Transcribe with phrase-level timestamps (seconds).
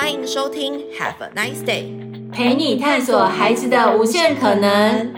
[0.00, 5.12] 欢迎收听 Have a nice day，陪你探索孩子的无限可能。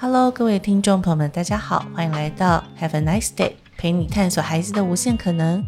[0.00, 5.62] Hello，各位听众朋友们，大家好，欢迎来到 Have a nice day，陪你探索孩子的无限可能。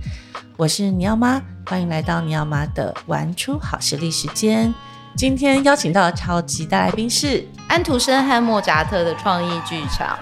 [0.57, 4.73] 我是尼奥妈，欢迎来到尼奥妈的玩出好视力时间。
[5.15, 10.19] 今天邀请到的超级大来宾是安徒生和莫扎特的创意剧场。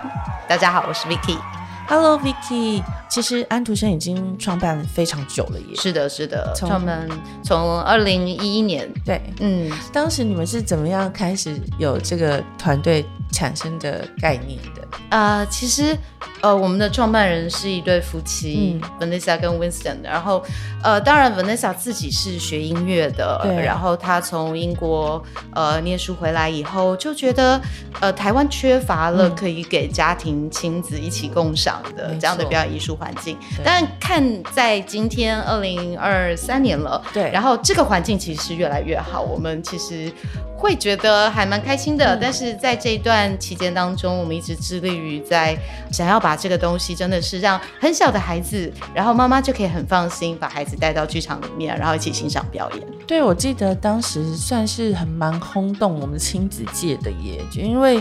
[0.49, 1.39] 大家好，我是 Vicky。
[1.87, 5.77] Hello Vicky，其实安徒生已经创办非常久了耶。
[5.77, 7.07] 是的，是的，创办
[7.43, 8.91] 从二零一一年。
[9.05, 14.84] 对，嗯，当时你们是怎么样开始有这个团队产生的概念的？
[15.11, 15.97] 啊、呃，其实。
[16.41, 19.97] 呃，我们的创办人是一对夫妻，嗯，Vanessa 跟 Winston。
[20.03, 20.43] 然后，
[20.83, 25.23] 呃，当然 Vanessa 自己是学音乐的，然后他从英国
[25.55, 27.59] 呃念书回来以后，就觉得
[28.01, 33.39] 呃台湾缺乏了可以给家庭亲子一起共赏的这样的表演艺术环境。
[33.63, 40.13] 但看在今天二零二三年了，对，然后这个环境其实是越来越好，我们其实。
[40.57, 45.59] 会觉得还蛮开心的，嗯，但是在这一段期间当中，我们一直致力于在
[45.91, 52.87] 想要把这个东西真的是让很小的孩子，然后妈妈就可以很放心把孩子带到剧场里面，然后一起欣赏表演。
[53.07, 58.01] 对，我记得当时算是很蛮轰动我们亲子界的耶，就因为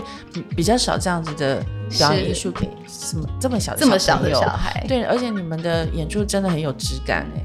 [0.56, 1.64] 比较少这样子的
[1.98, 7.44] 表演艺术品，什么这么小小这么小的小孩，对，而且你们的演出真的很有质感哎。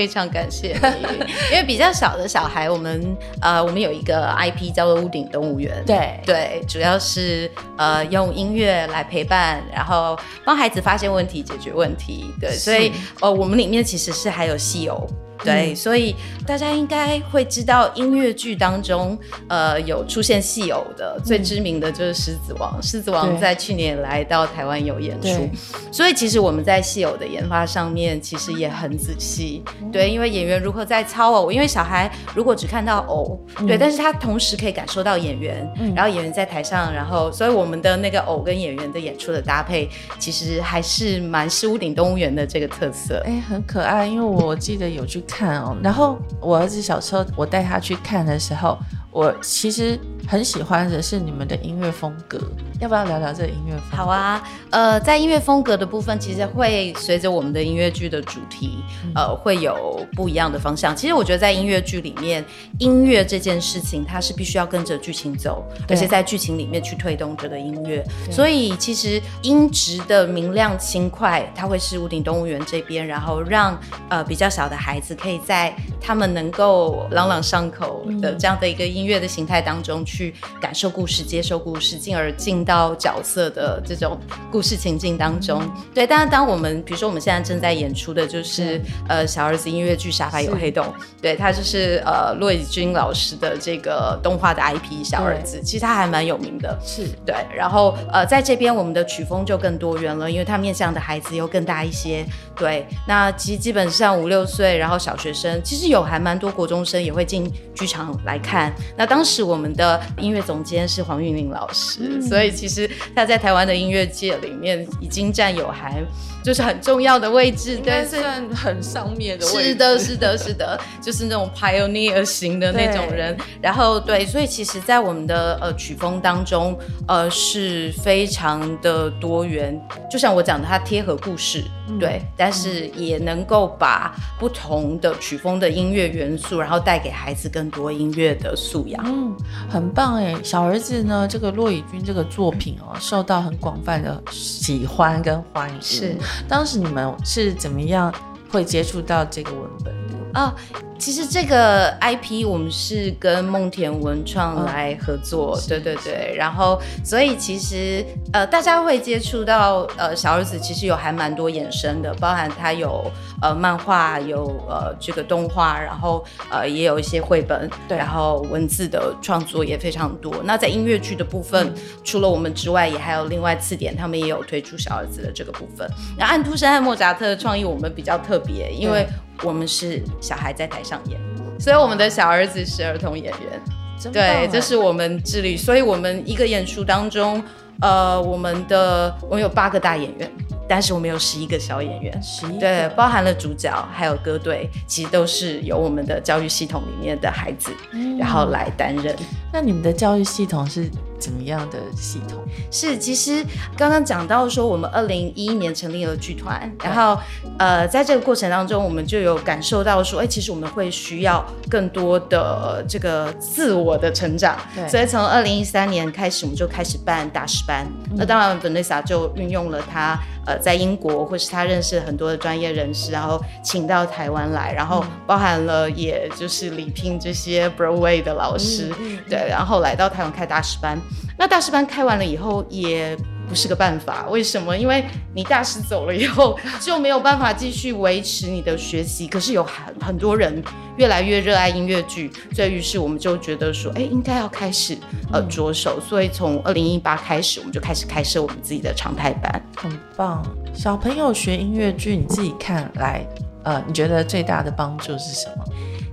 [0.00, 6.18] 非常感谢你，因为比较小的小孩，我们呃，我们有一个 IP 叫做屋顶动物园，对。
[6.24, 15.06] 对，主要是呃用音乐来陪伴，然后帮孩子发现问题、解决问题，对，所以呃我们里面其实是还有戏偶。
[15.42, 16.14] 对，所以
[16.46, 22.78] 大家应该会知道音乐剧当中，呃，有出现戏偶的，最知名的就是《狮子王》。
[22.86, 25.48] 《狮子王》在去年来到台湾有演出，
[25.90, 29.62] 所以其实我们在戏偶的研发上面其实也很仔细。
[29.90, 43.22] 对，因为演员如何在操偶，因为小孩如果只看到偶，对，但是他同时可以感受到演员，然后演员在台上，然后所以我们的那个偶跟演员的演出的搭配，其实还是蛮是屋顶动物园的这个特色。
[43.24, 45.24] 哎，很可爱，因为我记得有去。
[45.30, 48.78] 看哦，然后我儿子小时候，我带他去看的时候，
[49.12, 49.98] 我其实
[50.28, 52.38] 很喜欢的是你们的音乐风格，
[52.80, 53.96] 要不要聊聊这个音乐风格？
[53.96, 54.40] 好啊，
[54.70, 58.78] 呃，在音乐风格的部分，其实会随着我们的音乐剧的主题，
[59.16, 60.94] 呃，会有不一样的方向。
[60.94, 62.44] 其实我觉得在音乐剧里面，
[62.78, 68.04] 音乐这件事情，它是必须要跟着剧情走，而且在剧情里面去推动这个音乐。
[68.30, 73.76] 所以其实音质的明亮轻快，它会是屋顶动物园这边，然后让
[74.08, 78.99] 呃比较小的孩子可以在他们能够朗朗上口的这样的一个音。
[79.00, 84.18] 音乐的形态当中去感受故事、接受故事，进而进到角色的这种
[84.52, 85.62] 故事情境当中。
[85.62, 90.84] 嗯、对，但是，当我们比如说我们现在正在演出的就是、嗯、呃小儿子音乐剧《沙发有黑洞》，
[91.22, 96.78] 对，他就是呃骆以军老师的这个动画的 IP 小儿子，其实他还蛮有名的。
[96.84, 102.24] 是对，然后呃在这边我们的曲风就更多元了，因为他面向的孩子又更大一些。
[102.56, 108.70] 对，那其实基本上五六岁，然后小学生，其实有还蛮多国中生也会进剧场来看。
[108.96, 116.02] 那当时我们的音乐总监是黄韵玲老师，嗯，所以其实他在台湾的音乐界里面已经占有还
[116.42, 119.68] 就是很重要的位置，对，算很上面的位置。
[119.68, 123.36] 是的，是的，是的， 就是那种 pioneer 型的那种人。
[123.60, 129.78] 然后对，所以其实，在我们的呃曲风当中，呃是非常的多元。
[130.10, 139.04] 就像我讲的，它贴合故事，嗯，对，但是也能够把不同的曲风的音乐元素，然后带给孩子更多音乐的素养。
[139.06, 139.34] 嗯，
[139.68, 145.80] 很棒哎，小儿子呢，这个骆以军这个作品哦，受到很广泛的喜欢跟欢迎。
[145.80, 146.16] 是。
[146.48, 148.12] 当时你们是怎么样
[148.50, 150.38] 会接触到这个文本的？
[150.40, 150.54] 啊。
[151.00, 163.10] 其实这个 IP 我们是跟梦田文创来合作，哦、对对对，然后所以其实呃大家会接触到呃小儿子其实有还蛮多衍生的，包含他有
[163.40, 170.30] 呃漫画，有呃这个动画，然后呃也有一些绘本，对，然后文字的创作也非常多。
[170.44, 171.74] 那在音乐剧的部分，嗯、
[172.04, 175.90] 除了我们之外，也还有另外次点，他们也有推出小儿子的这个部分。
[176.18, 179.06] 那安徒生和莫扎特的创意我们比较特别，因为
[179.42, 181.20] 我们是小孩在台上演，
[181.58, 185.56] 所以我们的小儿子是儿童演员，对，这是我们致力。
[185.56, 187.42] 所以我们一个演出当中，
[187.80, 190.30] 呃，我们的我们有八个大演员，
[190.68, 199.14] 但是我们有十一个小演员，十一对，包含了主角还有歌队，其实都是由我们的教育系统里面的孩子，嗯、然后来担任。
[199.52, 202.42] 那你们的教育系统是怎么样的系统？
[202.70, 203.44] 是，其实
[203.76, 207.20] 刚刚讲到说，我们二零一一年成立了剧团，然后
[207.58, 214.56] 呃，在这个过程当中，我们就有感受到说，哎，其实我们会需要更多的这个自我的成长。
[214.74, 217.86] 对，所以从二零一三年开始，我们就开始办大师班。
[218.10, 228.90] 嗯、那当然，Vanessa 就运用了他呃在英国或是他认识很多的专业人士，然后请到台湾来，然后包含了也就是礼聘这些 Broadway 的老师，
[229.28, 230.98] 对，然后来到台湾开大师班。
[231.38, 233.16] 那大师班开完了以后，也
[233.48, 234.26] 不是个办法。
[234.28, 234.76] 为什么？
[234.76, 235.02] 因为
[235.34, 239.26] 你大师走了以后，就没有办法继续维持你的学习。
[239.26, 240.62] 可是有很很多人
[240.98, 244.96] 越来越热爱音乐剧，所以于是我们就觉得说，哎，应该要开始
[245.32, 245.98] 呃着手。
[245.98, 249.50] 所以从二零一八开始，我们就开始开设我们自己的常态班。
[249.76, 253.26] 很棒，小朋友学音乐剧，你自己看来，
[253.64, 255.64] 呃，你觉得最大的帮助是什么？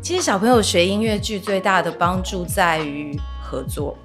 [0.02, 3.98] 其实小朋友学音乐剧最大的帮助在于合作。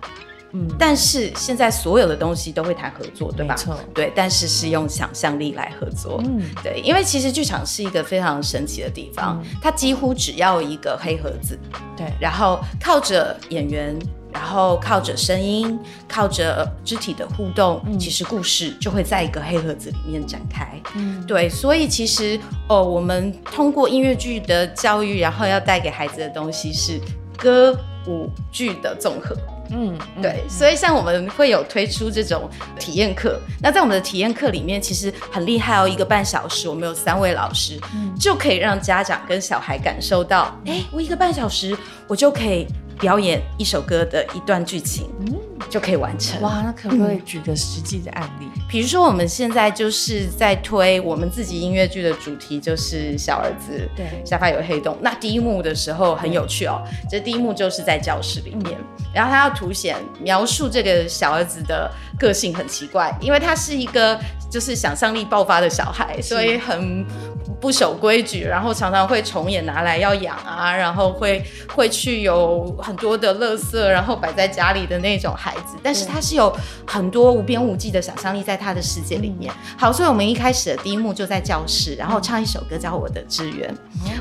[0.52, 3.56] 嗯，但是现在所有的东西都会谈合作，对吧？
[3.94, 6.20] 对，但是是用想象力来合作。
[6.25, 11.58] 嗯，对，因为其实剧场是一个非常神奇的地方，嗯、它几乎只要一个黑盒子，
[11.96, 13.99] 对，然后靠着演员，
[14.31, 20.78] 然后靠着声音，靠着肢体的互动，嗯、其实故事就会在一个黑盒子里面展开。
[20.94, 22.38] 嗯，对，所以其实
[22.69, 27.00] 哦，我们通过音乐剧的教育，然后要带给孩子的东西是
[27.38, 27.75] 歌
[28.06, 29.34] 舞剧的综合。
[29.73, 32.49] 嗯，对，所以像我们会有推出这种
[32.79, 41.77] 体验课，那在我们的体验课里面，其实很厉害哦，一个半小时，我们有三位老师，嗯，就可以让家长跟小孩感受到，哎，我一个半小时，
[42.07, 42.67] 我就可以
[43.01, 45.39] 表演一首歌的一段剧情，嗯，
[45.73, 46.39] 就可以完成。
[46.43, 48.45] 哇，那可不可以举个实际的案例？
[48.55, 54.99] 嗯，比如说我们现在就是在推我们自己音乐剧的主题，就是小儿子，对，下巴有黑洞。
[55.01, 58.79] 那第一幕的时候很有趣哦，这第一幕就是在教室里面，
[59.15, 64.21] 然后他要凸显描述这个小儿子的个性很奇怪，因为他是一个
[64.52, 67.02] 就是想象力爆发的小孩，所以很
[67.58, 71.43] 不守规矩，然后常常会虫也拿来要养啊，然后会
[71.75, 75.78] 会去有很多的垃圾，然后摆在家里的那种孩子。
[75.82, 76.54] 但是他是有
[76.87, 79.50] 很多无边无际的想象力在他的世界里面。
[79.78, 83.69] 好，所以我们一开始的第一幕就在教室，然后唱一首歌叫《我的志愿》。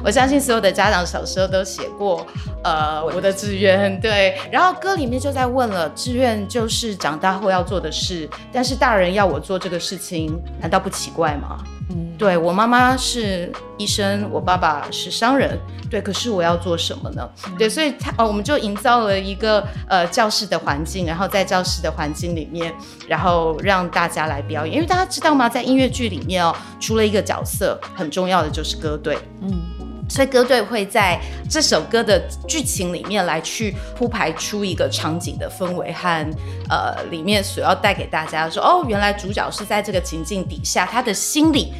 [0.02, 2.26] 我相信所有的家长小时候都写过，
[2.64, 4.38] 呃，我的志愿，对。
[4.50, 10.21] 然后歌里面就在问了，志愿就是长大后要做的事，但是大人要我做这个事情，
[10.60, 11.64] 难道不奇怪吗？
[11.90, 15.58] 嗯，对，我妈妈是医生，我爸爸是商人，
[15.90, 17.30] 对，可是我要做什么呢？
[17.48, 22.74] 嗯、对，所以他呃，我们就营造了一个呃教室的环境，然后在教室的环境里面，
[23.08, 29.81] 然后让大家来表演，因为大家知道吗，在音乐剧里面哦，除了一个角色，很重要的就是歌队，嗯。
[30.12, 31.18] 所以歌队会在
[31.50, 36.30] 这首歌的剧情里面来去铺排出一个场景的氛围和
[36.70, 41.74] 呃里面所要带给大家说哦，原来主角是在这个情境底下，他的心里。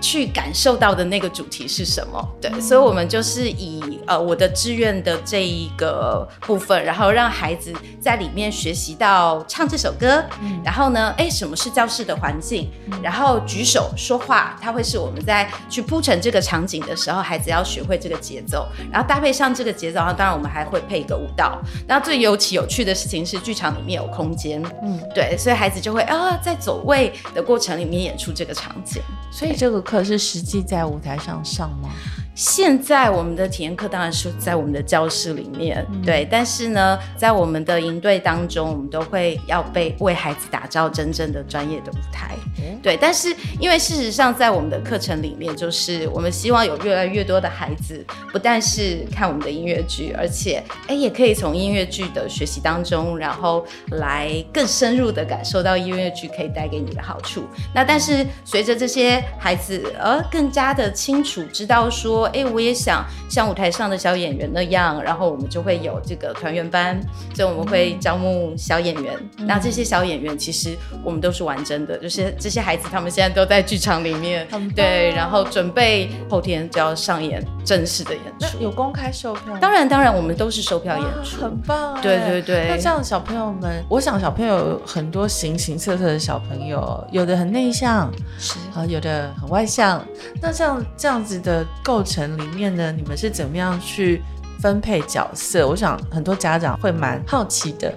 [0.00, 2.28] 去感受到的那个主题是什么？
[2.40, 12.70] 对，嗯、所以我们就是以呃我的志愿的这一个部分，然后让孩子在里面学习到唱这首歌，嗯、然后呢，哎，什么是教室的环境？
[12.90, 21.60] 嗯、然后举手说话，它会是我们在去铺陈这个场景的时候，孩子要学会这个节奏，然后搭配上这个节奏，然后当然我们还会配一个舞蹈。
[21.86, 29.83] 然后最尤其有趣的事情是，剧场里面有空间，嗯，对，所以孩子就会啊在走位的过程里面演出这个场景，所以这个。
[29.84, 31.90] 可是实际在舞台上上吗？
[32.34, 36.26] 现在我们的体验课当然是在我们的教室里面，嗯、对。
[36.28, 42.96] 但是呢，在我们的营队当中，我们都会要被为孩子打造真正的专业的舞台，嗯、对。
[43.00, 57.44] 但是因为事实上，在我们的课程里面，就是我们希望有越来越多的孩子，不但是看我们的音乐剧，而且哎，也可以从音乐剧的学习当中，然后来更深入的感受到音乐剧可以带给你的好处。
[57.72, 59.63] 那但是随着这些孩子
[60.00, 62.24] 而更加的清楚知道说。
[62.34, 67.00] 哎、欸，我也想像舞台上的小演员那样，然后我们就会有这个团员班，
[67.34, 69.14] 所以我们会招募小演员。
[69.38, 78.58] 嗯、那这些小演员其实我们都是完整的，就是这些孩子他们现在都在剧场里面，对，然后准备后天就要上演正式的演出。
[78.58, 79.58] 有公开售票？
[79.60, 82.00] 当然，当然，我们都是售票演出，很棒。
[82.00, 82.68] 对对对。
[82.70, 90.02] 那这样小朋友们，我想小朋友有很多形形色色的小朋友，有的很内向，是啊，有的很外向。
[90.40, 92.14] 那像这样子的构成。
[92.14, 94.22] 城里面呢，你们是怎么样去
[94.60, 95.66] 分配角色？
[95.66, 97.92] 我想很多家长会蛮好奇的。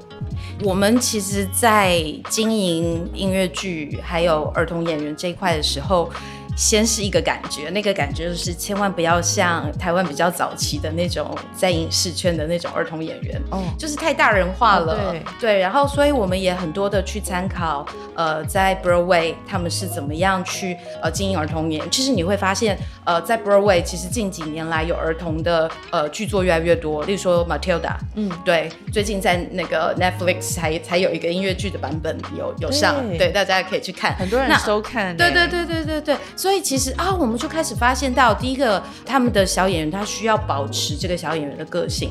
[0.63, 6.09] 我们其实，在经营音乐剧还有儿童演员这一块的时候，
[6.57, 14.93] 先是一个感觉，那个感觉就是千万不要像台湾比较早期的那种在影视圈的那种儿童演员，哦，就是太大人化了。
[14.93, 17.85] 哦、对，对，然后所以我们也很多的去参考，
[18.15, 21.89] 呃，在 Broadway 他们是怎么样去呃经营儿童演。
[21.91, 35.15] 其实你会发现，呃，在 Broadway 其实近几年来有儿童的呃剧作越来越多，例如说 Matilda，嗯，对，最近在那个 Netflix 才才有一个音乐剧的版本有有上，对，对，大家可以去看，很多人收看。
[35.15, 36.17] 对对对对对对。
[36.47, 42.09] 所以其实啊，我们就开始发现到，第一个他们的小演员他需要保持这个小演员的个性，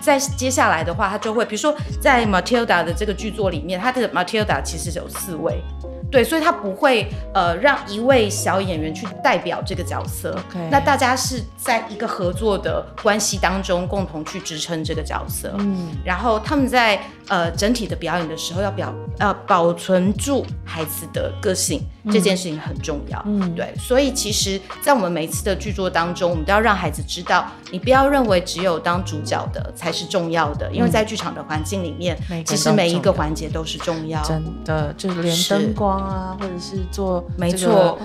[0.00, 5.62] 在接下来的话，他就会比如说在 Matilda 的这个剧作里面，他的 Matilda 其实有四位。
[6.10, 10.36] 对，所以他不会呃让一位小演员去代表这个角色。
[10.70, 15.54] 那大家是在一个合作的关系当中，共同去支撑这个角色。
[15.58, 23.22] 嗯，然后他们在呃整体的表演的时候，要表呃保存住孩子的个性，嗯，这件事情很重要。
[23.26, 34.22] 嗯，对，所以其实，在我们每一次的剧作当中，我们都要让孩子知道，你不要认为只有当主角的才是重要的，因为在剧场的环境里面，嗯，其实每一个环节都是重要。
[34.22, 35.97] 真的，就是连灯光。
[35.98, 37.98] 啊，或者是做没错。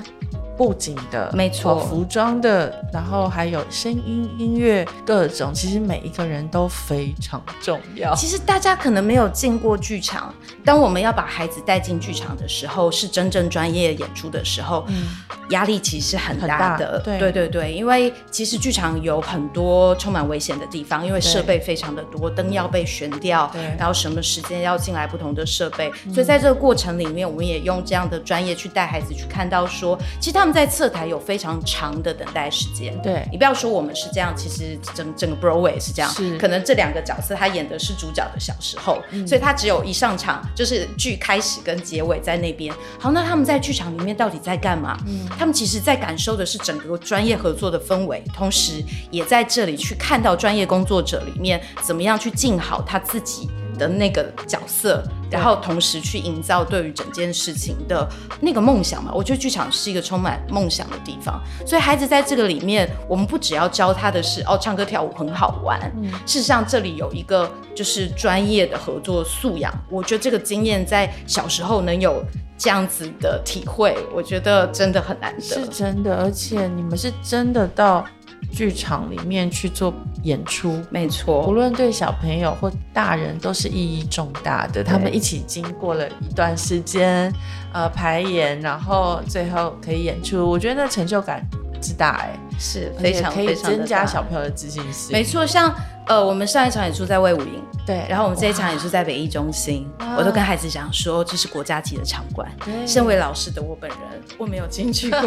[0.57, 1.79] 布景的，没错。
[1.79, 8.13] 服装的，然后还有声音、音乐各种，其实每一个人都非常重要。
[8.15, 10.33] 其实大家可能没有进过剧场，
[10.63, 14.85] 当我们要把孩子带进剧场的时候，是真正专业演出的时候。
[14.87, 15.07] 嗯。
[15.49, 32.99] 压力其实很大的，大，对，对对对，因为其实剧场有很多充满危险的地方，因为设备非常的多，灯要被悬掉，对，然后什么时间要进来不同的设备，所以在这个过程里面，我们也用这样的专业去带孩子去看到说，其实他们在侧台有非常长的等待时间。
[33.01, 42.73] 对，你不要说我们是这样，其实整整个 Broadway 是这样，是可能这两个角色他演的是主角的小时候，嗯，所以他只有一上场就是剧开始跟结尾在那边。
[42.99, 44.97] 好，那他们在剧场里面到底在干嘛？
[45.07, 45.27] 嗯。
[45.37, 58.07] 他们其实，在感受的是整个专业合作的氛围，同时也在这里去看到专业工作者里面怎么样去尽好他自己的那个角色，然后同时去营造对于整件事情的
[58.41, 59.11] 那个梦想嘛。
[59.13, 65.79] 我觉得剧场是一个充满梦想的地方，所以孩子在这个里面，我们不只要教他的是哦，唱歌跳舞很好玩。
[66.01, 72.23] 嗯，事实上这里有一个就是专业的合作素养，我觉得这个经验在小时候能有。
[72.55, 75.41] 这样子的体会，我觉得真的很难得。
[75.41, 78.05] 是真的，而且你们是真的到
[78.53, 79.91] 剧场里面去做
[80.21, 81.41] 演出，没错。
[81.47, 84.83] 无论对小朋友或大人都是意义重大的。
[84.83, 87.33] 他们一起经过了一段时间，
[87.73, 91.43] 呃，排演，然后最后可以演出，我觉得那成就感
[91.81, 95.11] 之大，哎，是非常可以增加小朋友的自信心。
[95.11, 95.73] 没错，像。
[96.05, 102.45] 呃，我们上一场演出在魏武营，对，然后我们这一场演出在北艺中心，我都跟孩子讲说，这是国家级的场馆。
[102.85, 103.97] 身为老师的我本人，
[104.37, 105.21] 我没有进去过，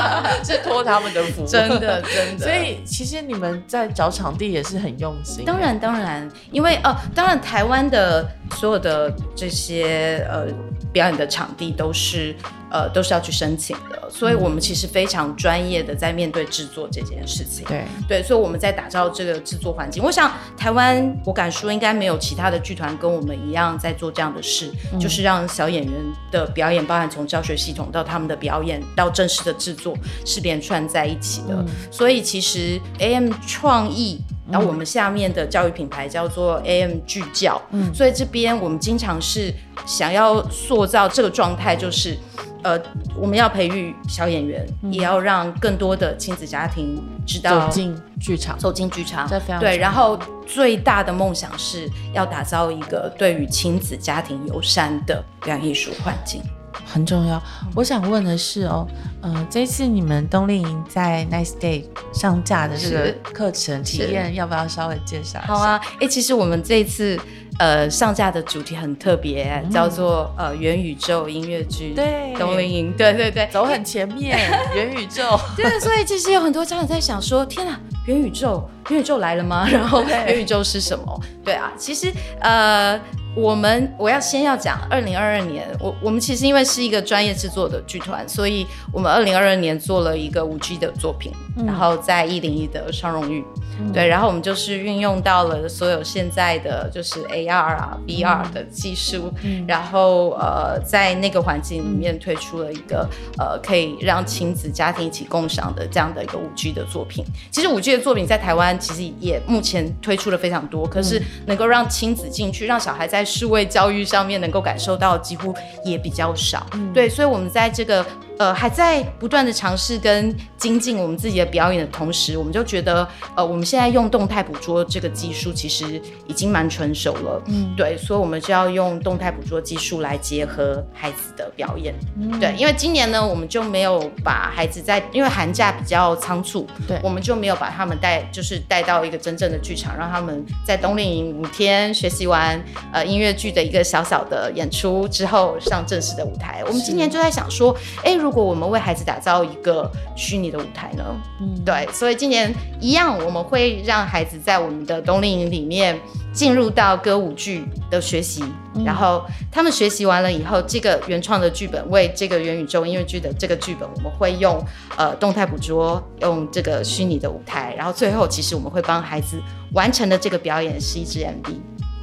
[0.42, 2.42] 是托他们的福， 真的真的。
[2.42, 5.44] 所以其实你们在找场地也是很用心。
[5.44, 10.46] 当然当然，因为呃，当然台湾的所有的这些呃
[10.90, 12.34] 表演的场地都是。
[12.74, 17.64] 呃，都是要去申请的，所以我们其实非常专业的在面对制作这件事情。
[17.68, 20.02] 对对，所以我们在打造这个制作环境。
[20.02, 25.94] 我想台湾，我敢说应该没有其他的剧团跟我们一样在做这样的事，嗯，就是让小演员
[26.32, 31.54] 的表演，包含从教学系统到他们的表演到正式的制作，是连串在一起的。
[31.54, 39.54] 嗯，所以其实 AM 创意，然后我们下面的教育品牌叫做 AM 剧教，嗯，所以这边我们经常是
[39.86, 42.18] 想要塑造这个状态，就是。
[42.64, 42.80] 呃，
[43.14, 49.28] 我们要培育小演员，嗯，也要让更多的亲子家庭知道走进剧场，走进剧场，
[49.60, 49.76] 对。
[49.76, 56.42] 然后最大的梦想是要打造一个对于亲子家庭友善的表演艺术环境，
[56.84, 57.42] 很重要。
[57.74, 58.86] 我想问的是哦，
[59.22, 65.54] 呃，这次你们冬令营在 Nice Day 上架的这个课程体验，要不要稍微介绍一下？
[65.54, 67.18] 好啊，哎，其实我们这一次。
[67.60, 71.94] 呃，上架的主题很特别，嗯，叫做呃元宇宙音乐剧。
[71.94, 74.36] 对，冬令营，对对对，走很前面，
[74.74, 75.38] 元宇宙。
[75.56, 79.68] 对，所以其实有很多家长在想说，天啊，元宇宙，元宇宙来了吗？
[79.70, 81.20] 然后元宇宙是什么？
[81.44, 83.00] 对啊，其实呃。
[83.36, 93.44] 我们我要先要讲，二零二二年，我我们其实因为是一个专业制作的剧团，所以我们二零二二年做了一个五 G 的作品，嗯、然后在一零一的双荣誉、
[93.80, 103.08] 嗯，对，然后我们就是运用到了所有现在的就是 AR 啊、嗯、VR 的技术，嗯、然后呃在那个环境里面推出了一个、
[103.38, 107.24] 嗯、呃可以让亲子家庭一起共享的这样的一个五 G 的作品。
[107.50, 118.04] 其实五 G 的作品在台湾其实也目前推出了非常多，可是能够让亲子进去，让小孩在数位教育上面能够感受到几乎也比较少，嗯，对，所以我们在这个
[118.38, 142.62] 呃还在不断的尝试跟精进我们自己的表演的同时，我们就觉得呃我们现在用动态捕捉这个技术其实已经蛮成熟了，嗯，对，所以我们就要用动态捕捉技术来结合孩子的表演，嗯、对，因为今年呢，我们就没有把孩子在因为寒假比较仓促，对，我们就没有把他们带就是带到一个真正的剧场，让他们在冬令营五天学习完
[142.92, 146.62] 呃音乐剧的一个小小的演出之后上正式的舞台。
[146.66, 151.04] 我们今年就在想说，哎，如果我们为孩子打造一个虚拟的舞台呢？
[151.42, 152.50] 嗯，对，所以今年
[152.80, 156.00] 一样，我们会让孩子在我们的冬令营里面
[156.32, 158.42] 进入到歌舞剧的学习，
[158.74, 164.58] 嗯、然后他们学习完了以后，这个原创的剧本为这个元宇宙音乐剧的这个剧本，我们会用
[164.96, 169.38] 呃动态捕捉，用这个虚拟的舞台，然后最后其实我们会帮孩子
[169.74, 171.54] 完成的这个表演是一支 MV。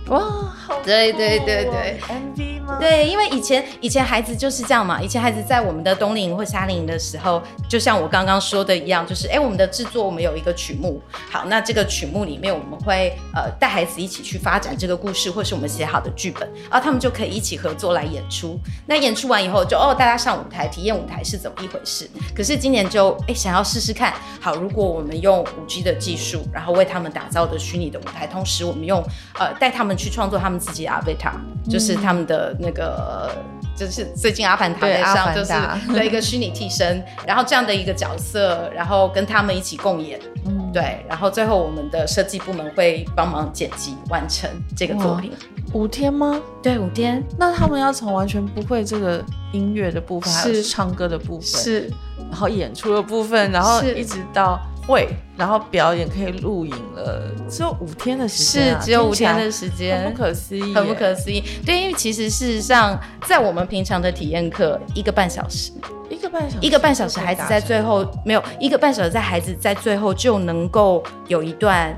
[0.09, 2.77] 哇，好哦，对对对对，MV 吗？
[2.79, 18.59] 对，因为以前以前孩子就是这样嘛，以前孩子在我们的冬令营或夏令营的时候，就像我刚刚说的一样，就是哎，我们的制作我们有一个曲目，好，那这个曲目里面我们会呃带孩子一起去发展这个故事，或是我们写好的剧本，然后他们就可以一起合作来演出。
[18.87, 22.09] 那演出完以后就哦，大家上舞台体验舞台是怎么一回事。
[22.35, 29.03] 可是今年就哎想要试试看，好，如果我们用五 G 的技术，然后为他们打造的虚拟的舞台，同时我们用
[29.37, 29.91] 呃带他们。
[30.01, 31.33] 去创作他们自己的 Avatar，
[31.69, 33.31] 就是他们的那个，
[33.75, 35.53] 就是最近阿凡达在上，就是
[35.93, 45.31] 的一个虚拟替身，然后这样的一个角色，然后跟他们一起共演，嗯，对，然后最后我们的设计部门会帮忙剪辑完成这个作品。
[45.73, 46.39] 五天吗？
[46.61, 47.23] 对，五天。
[47.37, 51.91] 那他们要从完全不会这个音乐的部分，还有唱歌的部分，是，
[52.29, 54.59] 然后演出的部分，然后一直到。
[54.87, 55.07] 会，
[55.37, 61.43] 然后表演可以录影了，只有五天的时间，啊，是只有五天的时间，很不可思议，很不可思议。
[61.65, 65.71] 对，因为其实事实上，在我们平常的体验课，一个半小时，
[66.09, 71.97] 一个半小时，一个半小时，孩子在最后没有一个半小时，在孩子在最后就能够有一段。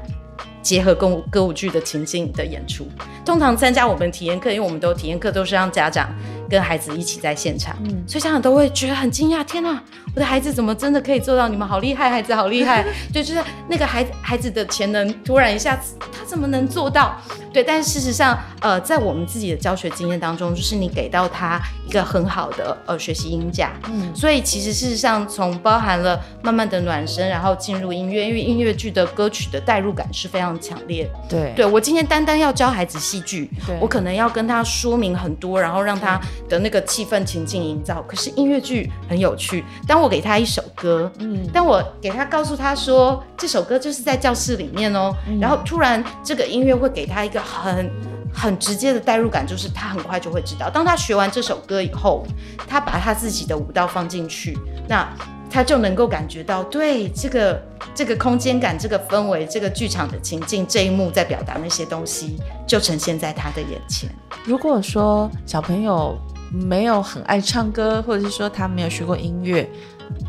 [0.62, 2.88] 结合歌舞歌舞剧的情境的演出，
[3.26, 6.10] 通常参加我们体验课，因为我们都体验课都是让家长
[6.54, 9.82] 跟孩子一起在现场，嗯，所以家长都会觉得很惊讶，天哪，
[10.14, 11.48] 我的孩子怎么真的可以做到？
[11.48, 17.18] 你们好厉害，孩子好厉害，对，就是那个孩子孩子的潜能突然一下子，他怎么能做到？
[17.52, 31.08] 对，但是事实上，呃，在我们自己的教学经验当中，就是你给到他一个很好的呃学习音架，嗯，所以其实事实上，从包含了慢慢的暖身，然后进入音乐，因为音乐剧的歌曲的代入感是非常强烈。
[31.30, 33.50] 对，对我今天单单要教孩子戏剧，
[33.80, 38.04] 我可能要跟他说明很多，然后让他的那个气氛情境营造。
[38.08, 47.42] 可是音乐剧很有趣，当我给他一首歌，嗯，当我给他告诉他说这首歌就是在教室里面哦，嗯，然后突然这个音乐会给他一个。
[47.54, 47.92] 很
[48.34, 52.26] 很直接的代入感，就是他很快就会知道，当他学完这首歌以后，
[52.68, 55.08] 他把他自己的舞蹈放进去，那
[55.52, 57.62] 他就能够感觉到，对这个
[57.94, 64.10] 这个空间感、这个氛围、这个剧场的情境，这一幕在表达那些东西，就呈现在他的眼前。
[64.46, 66.18] 如果说小朋友
[66.54, 69.68] 没有很爱唱歌，或者是说他没有学过音乐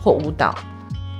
[0.03, 0.55] 或舞蹈，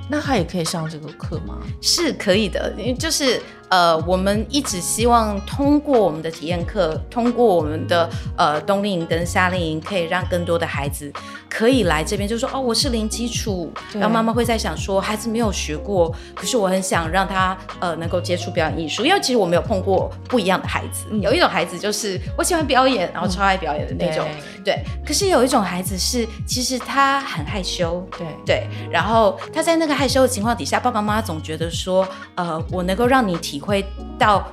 [0.09, 1.59] 那他也可以上这个课吗？
[1.79, 3.41] 是可以的，因为就是。
[3.69, 11.11] 呃，我们一直希望通过我们的体验课，通过我们的呃冬令营跟夏令营，可以让更多的孩子
[11.49, 28.27] 可以来这边，就说哦，我是零基础，然后妈妈会在想说，孩子没有学过，可是我很想让他呃能够接触表演艺术，因为其实我没有碰过不一样的孩子，嗯、有一种孩子就是我喜欢表演，然后超爱表演的那种，嗯、对，对，可是有一种孩子是其实他很害羞，对。
[28.45, 33.54] 对，然后他在那个害羞的情况底下，爸爸妈妈总觉得说，呃，我能够让你体。
[33.55, 33.85] 体会
[34.19, 34.45] 到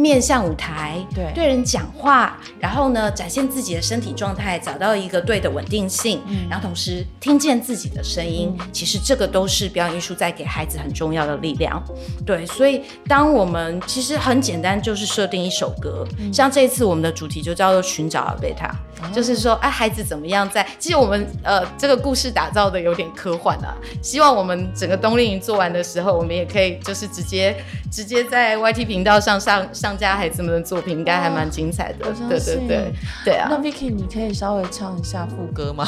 [0.00, 11.82] 面向舞台，对对人讲话，然后呢，展现自己的身体状态，找到一个对的稳定性，嗯、然后同时听见自己的声音，嗯、其实这个都是表演艺术在给孩子很重要的力量。
[12.24, 18.74] 对，所以当我们其实很简单，就是设定一首歌，嗯、像这一次我们的主题就叫做寻找阿贝塔。
[19.14, 20.66] 就是说，哎，孩子怎么样在？
[20.78, 23.74] 其实我们呃，这个故事打造的有点科幻啊。
[24.02, 27.56] 希望我们整个冬令营做完的时候，我们也可以就是直接
[27.90, 32.12] 直接在 YT 频道上上上架孩子们的作品，应该还蛮精彩的。
[32.28, 32.92] 对对对，
[33.24, 33.48] 对啊。
[33.50, 35.86] 那 Vicky，你可以稍微唱一下副歌吗？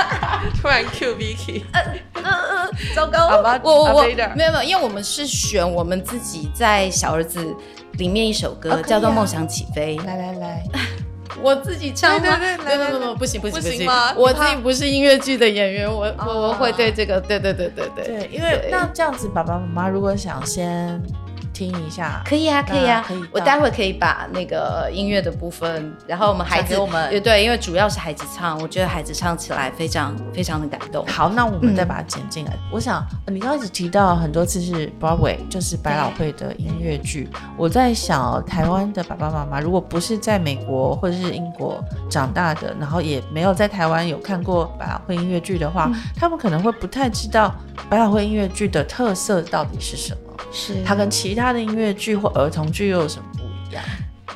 [0.60, 1.62] 突然 Q Vicky。
[1.72, 1.80] 呃
[2.22, 3.28] 呃呃，糟糕。
[3.28, 7.54] 好吧，我我我没有没有，因为我们是选我们自己在小儿子
[7.92, 9.96] 里面一首歌，叫做《梦想起飞》。
[10.06, 10.62] 来来来。
[11.40, 12.38] 我自己唱吗？
[12.38, 18.04] 对对对，没有没有不行不行不行，我自己不是音乐剧的演员，我我我会对这个，对对对对对。
[18.04, 21.00] 对，因为那这样子，爸爸妈妈如果想先
[21.52, 22.22] 听一下？
[22.24, 23.24] 可以啊，可以啊，可以。
[23.32, 31.06] 我待会可以把那个音乐的部分，然后我们孩子，我们对，因为主要是孩子唱，我觉得孩子唱起来非常非常的感动。
[31.06, 32.52] 好，那我们再把它剪进来。
[32.52, 37.28] 嗯、我想你刚开始提到很多次是 Broadway，就是百老汇的音乐剧。
[37.56, 47.54] 我在想，台湾的爸爸妈妈如果不是在美国或者是英国长大的，然后也没有在台湾有看过百老汇音乐剧的话，嗯、他们可能会不太知道
[47.88, 50.31] 百老汇音乐剧的特色到底是什么。
[50.52, 53.82] 是它跟其他的音乐剧或儿童剧又有什么不一样？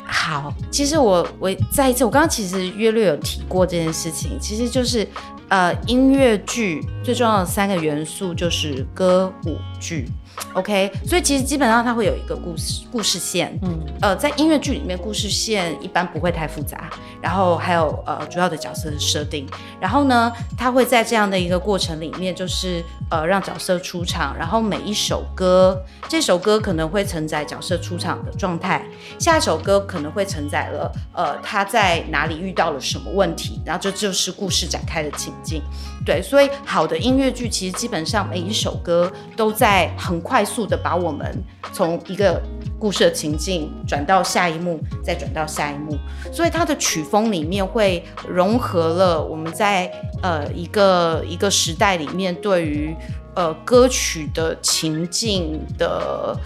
[0.05, 5.07] 好，其实我我再一次，我刚刚其实约略有提过这件事情，其实就是
[5.49, 10.09] 呃，音乐剧最重要的三个元素就是歌舞剧。
[10.53, 19.47] OK，所以其实基本上它会有一个故事故事线，嗯，呃，在音乐剧里面，故事线一般不会太复杂，然后还有呃主要的角色的设定，
[19.81, 28.83] 然后呢，它会在这样的一个过程里面，就是呃让角色出场，然后每一首歌，这首歌可能会承载角色出场的状态，
[29.19, 35.63] 下一首歌可能会承载了呃他在哪里遇到了什么问题，然后这就，就是故事展开的情境。
[36.05, 41.25] 对，所以好的音乐剧其实基本上每一首歌都在很快速的把我们
[41.73, 42.43] 从一个
[42.81, 45.97] 故事的情境转到下一幕，再转到下一幕，
[46.33, 49.89] 所以它的曲风里面会融合了我们在
[50.23, 52.93] 呃一个一个时代里面对于
[53.37, 56.37] 呃歌曲的情境的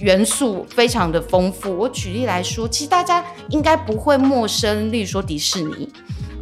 [0.00, 1.76] 元素非常的丰富。
[1.76, 5.92] 我举例来说，其实大家应该不会陌生，例如说迪士尼。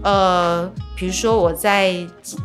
[0.03, 1.95] 呃，比如说我在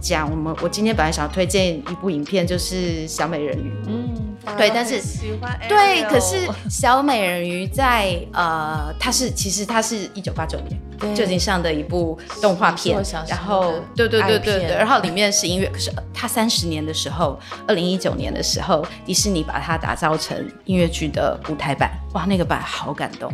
[0.02, 3.72] 讲我们，我今天本来想要推荐一部影片，就是小美人鱼。
[3.88, 4.10] 嗯，
[4.58, 10.80] 对，但是喜欢对，可是小美人鱼在呃，它是其实它是一九八九年。
[11.16, 12.96] 就已经上的一部动画片，
[13.28, 15.68] 然后对对对对对，然后里面是音乐。
[15.68, 23.34] 可是它三十年的时候，二零一九年的时候，迪士尼把它打造成音乐剧的舞台版，哇，那个版好感动。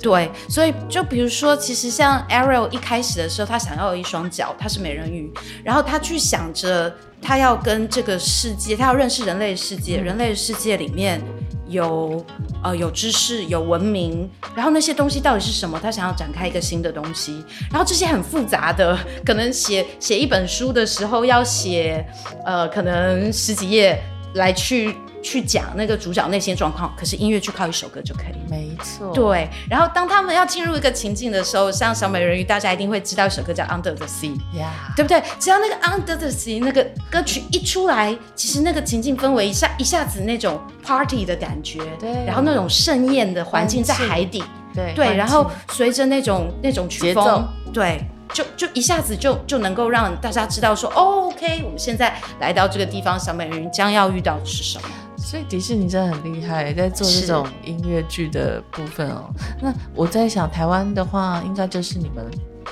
[0.00, 5.30] 对，所以就比如说，其实像 Ariel 一开始的时候，他想要有一双脚，他是美人鱼，
[5.64, 11.20] 然后他去想着他要跟这个世界，他要认识人类世界，人类世界里面。
[11.70, 12.26] 有
[12.64, 15.78] 呃有知识有文明，然后那些东西到底是什么？
[15.80, 22.04] 他想要展开一个新的东西，然后这些很复杂的，可能写写一本书的时候要写
[22.44, 24.02] 呃可能十几页
[24.34, 24.96] 来去。
[25.22, 28.50] 去讲那个主角内心状况，可是音乐去靠一首歌就可以。
[28.50, 29.12] 没错。
[29.12, 34.32] 对，然后当他们要进入一个情境的时候，像小美人鱼，大家一定会知道一首歌叫《Under the Sea》.
[34.96, 35.22] 对不对？
[35.38, 44.42] 只要那个《Under the Sea》那个歌曲一出来，其实那个情境氛围一下一下子那种 party 的感觉，对，然后那种盛宴的环境在海底，
[44.74, 54.88] 对对，然后随着那种那种曲风，奏对，就就一下子就就能够让大家知道说，哦，OK，我们现在来到这个地方，小美人鱼将要遇到的是什么？
[55.16, 59.28] 所以迪士尼真的很厉害，在做这种音乐剧的部分哦。
[59.60, 62.24] 那我在想，台湾的话，应该就是你们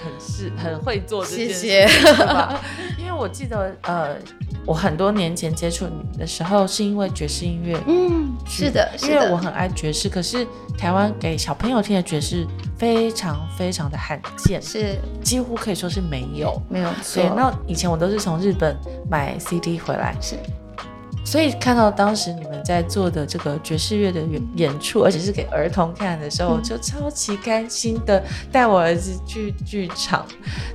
[0.03, 2.61] 很是很会做这件事，谢谢吧？
[2.99, 4.17] 因为我记得，呃，
[4.65, 7.79] 我很多年前接触你们的时候，是因为爵士音乐。
[7.87, 10.09] 嗯，是的，因为我很爱爵士。
[10.09, 12.47] 可是台湾给小朋友听的爵士
[12.79, 17.23] 非常非常的罕见，是几乎可以说是没有，没有错。
[17.23, 18.77] 对，那以前我都是从日本
[19.11, 20.37] 买 CD 回来，是。
[21.29, 30.25] 所以看到当时你们在做的这个爵士乐的演演出，而且是给儿童看的时候，我就超级开心的带我儿子去剧场。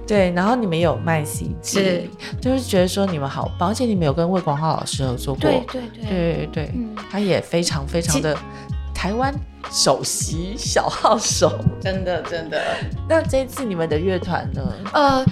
[0.05, 2.07] 对，然后你们有卖 CD，是，
[2.39, 8.37] 就是觉得说你们好棒，而且你们有跟魏广浩老师合作过，对对对对对，嗯，他也非常非常的
[8.93, 9.33] 台湾
[9.71, 12.61] 首席小号手，真的真的。
[13.09, 14.61] 那这一次你们的乐团呢？
[14.93, 15.25] 呃。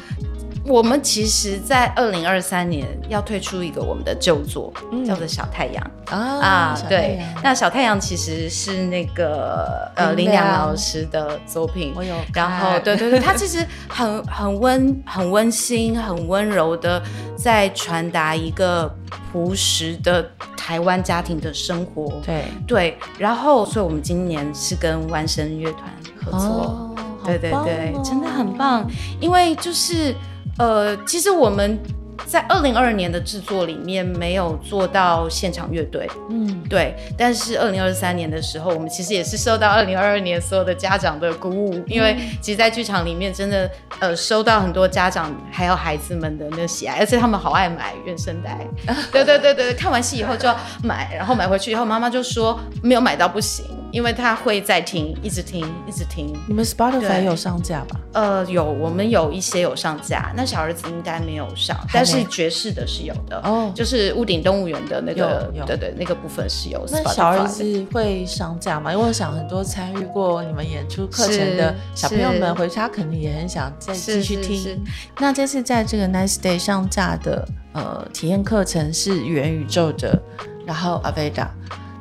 [0.63, 17.01] 我们其实，在二零二三年要推出一个我们的旧作，嗯、叫做《小太阳》啊，啊，对，那《小太阳》其实是那个呃林良老师的作品，我有，然后对对对，他其实很很温很温馨很温柔的
[17.35, 18.93] 在传达一个
[19.31, 20.23] 朴实的
[20.55, 22.43] 台湾家庭的生活，对。
[22.67, 25.91] 对，然后所以我们今年是跟万声乐团
[26.23, 26.95] 合作，哦、
[27.25, 28.87] 对对对，哦、真的很棒，
[29.19, 30.15] 因为就是。
[30.61, 31.79] 呃，其实我们
[32.25, 36.95] 在二零二二年的制作里面没有做到现场乐队，嗯，对。
[37.17, 48.57] 但是二零二三年的时候，我们其实也是受到二零二二年所有的家长的鼓舞，因为其实，在剧场里面真的呃收到很多家长还有孩子们的那喜爱，而且他们好爱买原声带，
[49.11, 53.65] 对对对对，看完戏以后就要买，然后买回去以后妈妈就说没有买到不行。
[53.91, 56.33] 因为他会在听，一直听，一直听。
[56.47, 57.99] 你们 Spotify 有上架吧？
[58.13, 60.31] 呃，有，我们有一些有上架。
[60.33, 66.85] 那小儿子应该没有上，但是爵士的是有的哦，就是屋顶动物园的那个，对对，那个部分是有。
[66.91, 68.91] 那小儿子会上架吗？
[68.91, 74.83] 因为我想很多参与过你们演出课程的小朋友们，回家肯定也很想再继续听。
[75.19, 80.21] 那这次在这个 Nice Day 上架的呃体验课程是元宇宙的，
[80.65, 81.47] 然后 Aveda。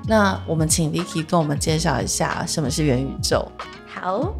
[0.08, 3.46] 那我们请 Vicky 跟我们介绍一下什么是元宇宙。
[3.86, 4.34] 好。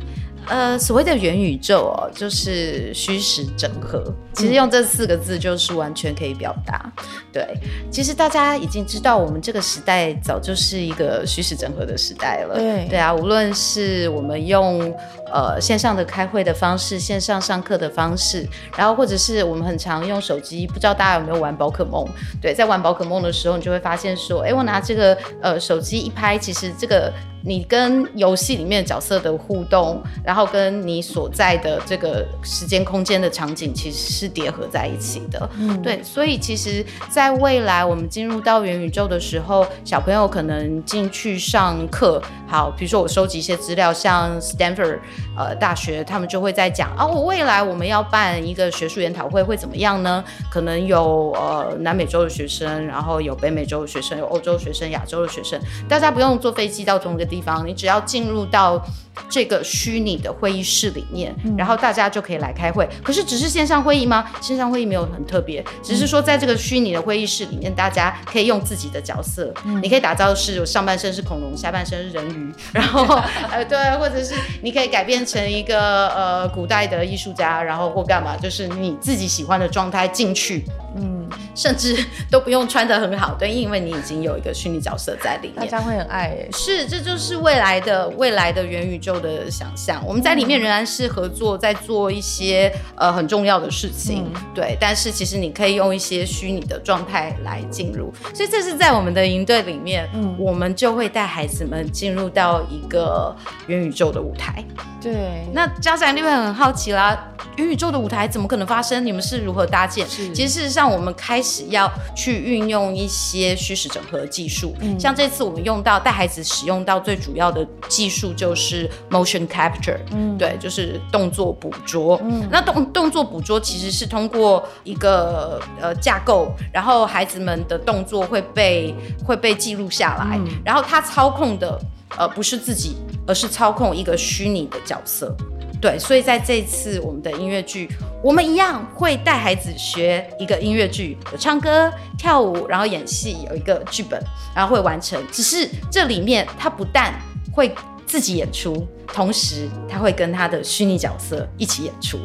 [0.48, 4.02] 呃，所谓的元宇宙哦，就是虚实整合。
[4.32, 6.90] 其实用这四个字就是完全可以表达。
[7.32, 7.46] 对，
[7.90, 12.54] 其实大家已经知道，我们这个时代早就是一个虚实整合的时代了。
[12.54, 14.92] 对，对啊，无论是我们用
[15.32, 22.06] 呃线上的开会的方式，线上上课的方式，然后或者是我们很常用手机，不知道大家有没有玩宝可梦？
[22.40, 27.12] 对，在玩宝可梦的时候，你就会发现说，哎，我拿这个呃手机一拍，其实这个。
[27.42, 35.48] 你跟游戏里面角色的互动，然后跟你所在的这个时间空间的场景，其实是叠合在一起的。
[35.56, 44.98] 嗯，对，所以其实，在未来我们进入到元宇宙的时候，小朋友可能进去上课，好，比如说我收集一些资料，像 Stanford
[45.36, 50.22] 呃大学，他们就会在讲啊，我未来我们要办一个学术研讨会会怎么样呢？
[50.50, 58.82] 可能有呃南美洲的学生，然后有北美洲的学生，有欧洲学生，亚洲的学生，大家不用坐飞机到同一个地方，你只要进入到
[59.28, 62.88] 这个虚拟的会议室里面，嗯、然后大家就可以来开会。
[63.02, 64.24] 可是只是线上会议吗？
[64.40, 73.02] 线上会议没有很特别，只是说在这个虚拟的会议室里面，大家可以用自己的角色，嗯、你可以打造是上半身是恐龙，下半身是人鱼， 然后
[73.50, 80.64] 呃对，或者是你可以改变成一个呃古代的艺术家，然后或干嘛，就是你自己喜欢的状态进去。
[80.96, 81.96] 嗯，甚至
[82.30, 86.48] 都不用穿的很好，对，因为你已经有一个虚拟角色在里面，大家会很爱哎。
[86.52, 90.02] 是，这就是未来的未来的元宇宙的想象。
[90.06, 94.76] 我们在里面仍然是合作，在做一些呃很重要的事情，嗯、对。
[94.80, 103.34] 但是其实你可以用一些虚拟的状态来进入，所以这是在我们的营队里面，嗯，我们就会带孩子们进入到一个
[103.66, 104.64] 元宇宙的舞台。
[105.00, 107.26] 对，那家长就会很好奇啦。
[107.56, 109.04] 元宇宙的舞台怎么可能发生？
[109.04, 110.06] 你们是如何搭建？
[110.08, 114.74] 是其实事实上，我们开始要去运用一些虚实整合技术。
[114.80, 119.98] 嗯，像这次我们用到带孩子使用到最主要的技术就是 motion capture。
[120.12, 122.20] 嗯，对，就是动作捕捉。
[122.22, 131.80] 嗯，那动动作捕捉其实是通过一个呃架构，然后孩子们的动作会被会被记录下来，嗯，然后他操控的
[132.16, 135.34] 呃不是自己，而是操控一个虚拟的角色。
[135.80, 137.88] 对，所以在这次我们的音乐剧，
[138.22, 144.22] 我们一样会带孩子学一个音乐剧，有唱歌、跳舞，然后演戏，有一个剧本，
[144.54, 145.18] 然后会完成。
[145.32, 147.14] 只是这里面他不但
[147.50, 147.74] 会
[148.06, 152.18] 自己演出，同时他会跟他的虚拟角色一起演出。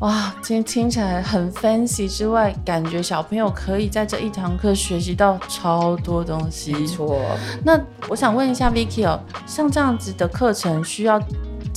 [0.00, 6.72] 哇，今天听起来很 fancy 之外，感觉小朋友可以在这一堂课学习到超多东西。
[6.72, 7.18] 没错。
[7.64, 11.22] 那我想问一下 Vicky 哦，像这样子的课程需要？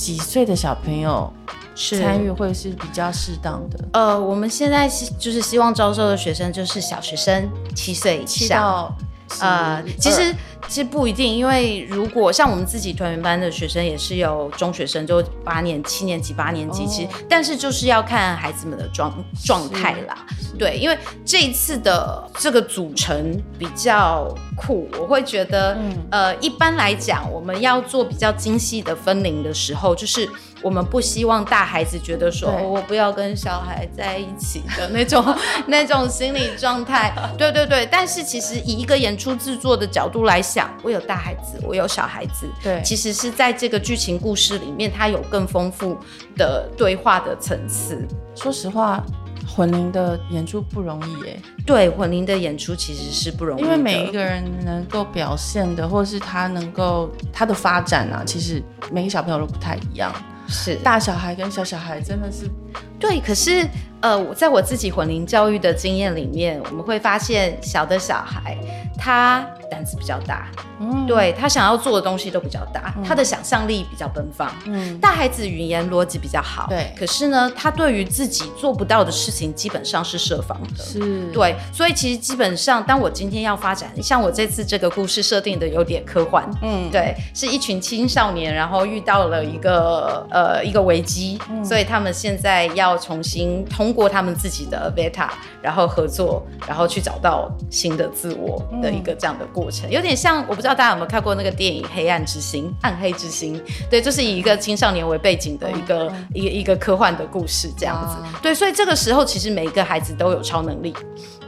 [0.00, 1.30] 几岁的小朋友
[1.76, 3.84] 参与会是比较适当的？
[3.92, 8.90] 呃，我们现在是就是希望招收的学生就是小学生，七岁以上。
[9.40, 10.34] 呃，其实
[10.68, 19.12] 其实不一定，因为如果像我们自己团员班的学生也是有中学生，就八年七年级、八年级，其实、哦、但是就是要看孩子们的状
[19.44, 20.26] 状态啦。
[20.58, 30.28] 对，因为这一次的这个组成比较酷，我会觉得，嗯、呃，一般来讲，我们要做比较精细的分龄的时候，就是。
[30.62, 35.24] 我们不希望大孩子觉得说，我不要跟小孩在一起的那种
[35.66, 37.12] 那种心理状态。
[37.38, 45.96] 对对对，但是其实以一个演出制作的角度来想，我有大孩子，我有小孩子，对，其实是在这个剧情故事里面，它有更丰富
[46.36, 48.06] 的对话的层次。
[48.34, 49.02] 说实话，
[49.48, 51.40] 混龄的演出不容易耶。
[51.66, 60.12] 对，混龄的演出其实是不容易，因为每一个人能够表现的，或是他能够他的发展啊，其实每个小朋友都不太一样。
[60.50, 60.74] 是。
[60.76, 62.50] 大小孩跟小小孩真的是
[62.98, 63.66] 对，可是
[64.00, 68.56] 呃，我在我自己混龄教育的经验里面，我们会发现小的小孩
[68.98, 95.28] 他胆子比较大，嗯，对，他想要做的东西都比较大，嗯、他的想象力比较奔放，嗯，大孩子语言逻辑比较好，对，可是呢，他对于自己做不到的事情基本上是设防的，是，对，所以其实基本上，当我今天要发展，像我这次这个故事设定的有点科幻，嗯，对，是一群青少年，然后遇到了一个呃一个危机，嗯、所以他们现在在要重新通过他们自己的 beta，
[95.62, 103.58] 然后合作，然后去找到新的自我的一个这样的过程，嗯、有点像我不知道大家有没有看过那个电影《黑暗之心》《暗黑之心》，
[103.90, 110.94] 对，就是以一个青少年为背景的一个、嗯、一个一个科幻的故事这样子，嗯、对，所以这个时候其实每一个孩子都有超能力。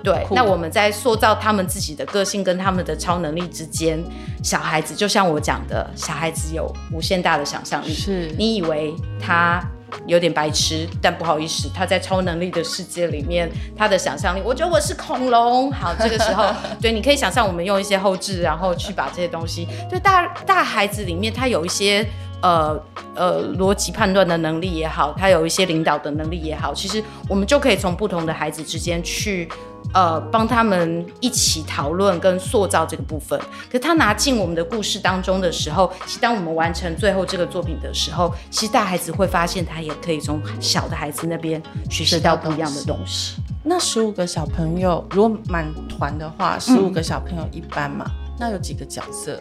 [0.05, 4.03] 对，那我们在塑造他们自己的个性跟他们的超能力之间，
[4.43, 7.95] 小孩子就像我讲的，小孩子有无限大的想象力。
[7.95, 8.27] 是。
[8.37, 9.63] 你以为他
[10.07, 15.71] 有点白痴，但不好意思，他在超能力的世界里面，他的想象力，我觉得我是恐龙。
[15.73, 16.47] 好，这个时候，
[16.81, 22.07] 对，你可以想象我们用一些后置，然后去把这些东西，对大大孩子里面，他有一些。
[22.43, 22.77] 呃
[23.15, 29.49] 呃，逻辑判断的能力也好，他有一些领导的能力也好，其实我们就可以从不同的孩子之间去，
[29.93, 33.39] 呃，帮他们一起讨论跟塑造这个部分。
[33.67, 43.37] 可是他拿进我们的故事当中的时候，其实当我们完成最后这个作品的时候，其实大孩子会发现，他也可以从小的孩子那边学习到不一样的东西。
[43.65, 48.05] 那十五个小朋友，如果满团的话，十五个小朋友一般嘛？
[48.09, 49.39] 嗯那有几个角色？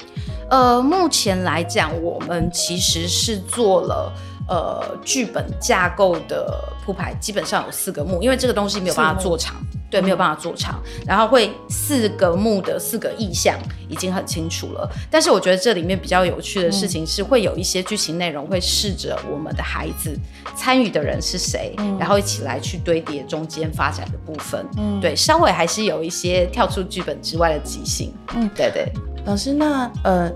[0.48, 4.14] 呃，目前来讲，我们其实是做了
[4.52, 9.56] 呃剧本架构的铺排，基本上有四个幕，因为这个东西没有办法做长。
[9.90, 13.60] 对，没有办法做长，然后会四个幕的四个意象
[13.90, 14.90] 已经很清楚了。
[15.10, 20.18] 但是我觉得这里面比较有趣的事情是，会有一些剧情内容会试着我们的孩子
[20.56, 24.66] 参与的人是谁，嗯、然后一起来去堆叠中间发展的部分。
[24.78, 28.14] 嗯，对，稍微还是有一些跳出剧本之外的即兴。
[28.34, 28.90] 嗯，对对。
[29.26, 30.32] 老师，那呃，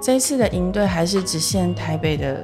[0.00, 2.40] 这一次的营队还是只限台北的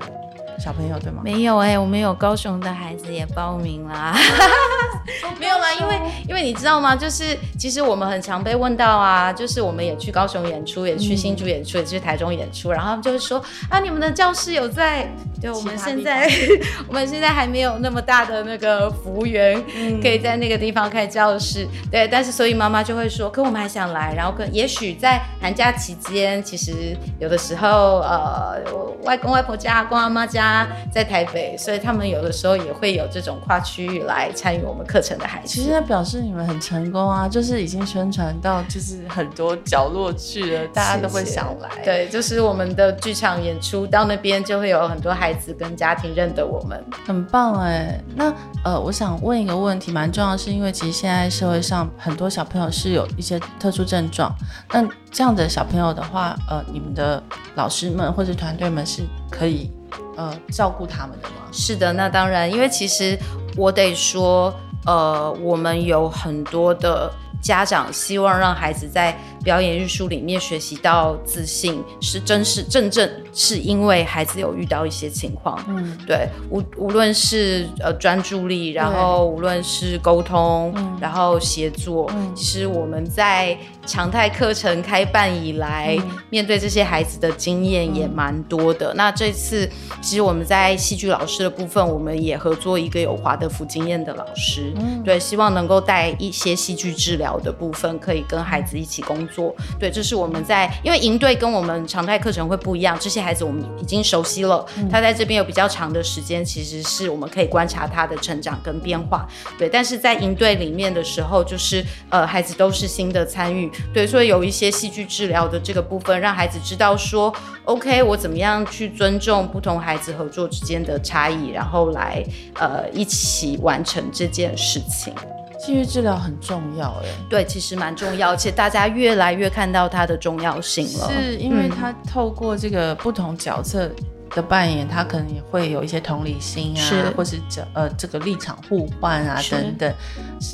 [0.62, 1.22] 小朋友对吗？
[1.24, 4.14] 没有哎、欸，我们有高雄的孩子也报名啦。
[5.40, 6.94] 没有啦，因为因为你知道吗？
[6.94, 15.12] 就是其实我们很常被问到啊，就是我们也去高雄演出，也去新竹演出，也去台中演出，然后他们就会说啊，你们的教室有在？
[15.40, 16.30] 对，我们现在
[16.86, 21.66] 我们现在还没有那么大的那个服务员，嗯、可以在那个地方开教室。
[21.90, 28.56] 对，但是所以妈妈就会说，可我们还想来，然后可也许在寒假期间，其实有的时候呃，
[29.02, 30.44] 外公外婆家、公阿妈家
[30.92, 35.48] 在台北，所以他们有的时候也会有这种跨区域来参与我们课程的孩子。
[35.48, 41.68] 其实表示你们很成功啊，就是已经宣传到就是很多角落去了，大家都会想来。
[41.82, 45.32] 对，就是我们的剧场演出到那边就会有很多孩子。
[45.32, 47.98] 孩子跟家庭认得我们，很棒哎。
[48.14, 48.30] 那
[48.64, 54.30] 呃，我想问一个问题，蛮重要的是，因为其实现在社会上很多小朋友是有一些特殊症状，
[54.72, 57.22] 那这样的小朋友的话，呃，你们的
[57.54, 59.70] 老师们或者团队们是可以
[60.16, 61.34] 呃照顾他们的吗？
[61.52, 63.18] 是的，那当然，因为其实
[63.56, 64.54] 我得说，
[64.86, 88.92] 呃，我们有很多的家长希望让孩子在表演艺术里面学习到自信，是真是正正是因为孩子有遇到一些情况，嗯，对，无无论是呃专注力，然后无论是沟通，嗯、然后协作，嗯、其实我们在常态课程开办以来，嗯、面对这些孩子的经验也蛮多的。
[88.92, 89.68] 嗯、那这次
[90.00, 99.54] 其实我们在戏剧老师的部分，我们也合作一个有华德福经验的老师，嗯、对，希望能够带一些戏剧治疗的部分，可以跟孩子一起工作。
[99.78, 109.26] 对，这是我们在，因为营队跟我们常态课程会不一样，这些孩子我们已经熟悉了，嗯、他在这边有比较长的时间，其实是我们可以观察他的成长跟变化。
[109.58, 117.32] 对，但是在营队里面的时候，就是呃，孩子都是新的参与，对，所以有一些戏剧治疗的这个部分，让孩子知道说
[117.64, 125.14] ，OK，我怎么样去尊重不同孩子合作之间的差异，然后来呃一起完成这件事情。
[125.58, 131.08] 戏剧治疗很重要哎，对，其实蛮重要，而且大家越来越看到它的重要性了。
[131.08, 133.88] 是因为它透过这个不同角色
[134.34, 139.94] 的扮演，他、嗯、可能也会有一些同理心啊，是或是这呃这个立场互换啊等等。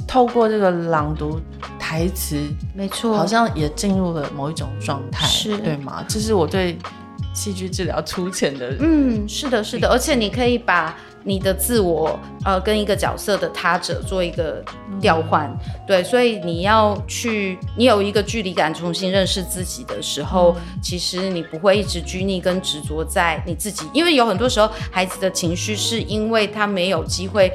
[0.07, 1.41] 透过这个朗读
[1.79, 2.37] 台词，
[2.75, 6.05] 没错，好像也进入了某一种状态，是对吗？
[6.09, 6.79] 这是我对
[7.35, 10.95] 戏剧治疗粗浅的，嗯，是的，是的，而且你可以把。
[11.29, 14.65] 你的自我，呃，跟一个角色的他者做一个
[14.99, 27.53] 调换，嗯、对，所以你要去，你有一个距离感，重新认识自己的时候，嗯、其实你不会一直拘泥跟执着在你自己，因为有很多时候，孩子的情绪是因为他没有机会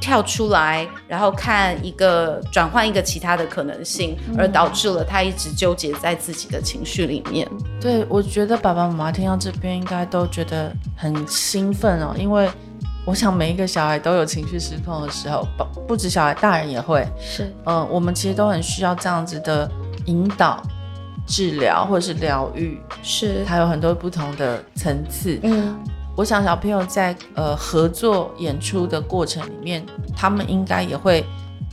[0.00, 7.46] 跳出来，然后看一个转换一个其他的可能性，嗯、而导致了他一直纠结在自己的情绪里面。
[7.78, 12.48] 对，我觉得爸爸妈妈听到这边应该都觉得很兴奋哦，因为。
[13.06, 17.06] 我想每一个小孩都有情绪失控的时候，不不止小孩，大人也会。
[17.20, 19.70] 是，嗯、呃，我们其实都很需要这样子的
[20.06, 20.62] 引导、
[21.26, 22.80] 治疗或者是疗愈。
[23.02, 25.38] 是，它有很多不同的层次。
[25.42, 25.78] 嗯，
[26.16, 29.84] 我想小朋友在呃合作演出的过程里面，
[30.16, 31.22] 他们应该也会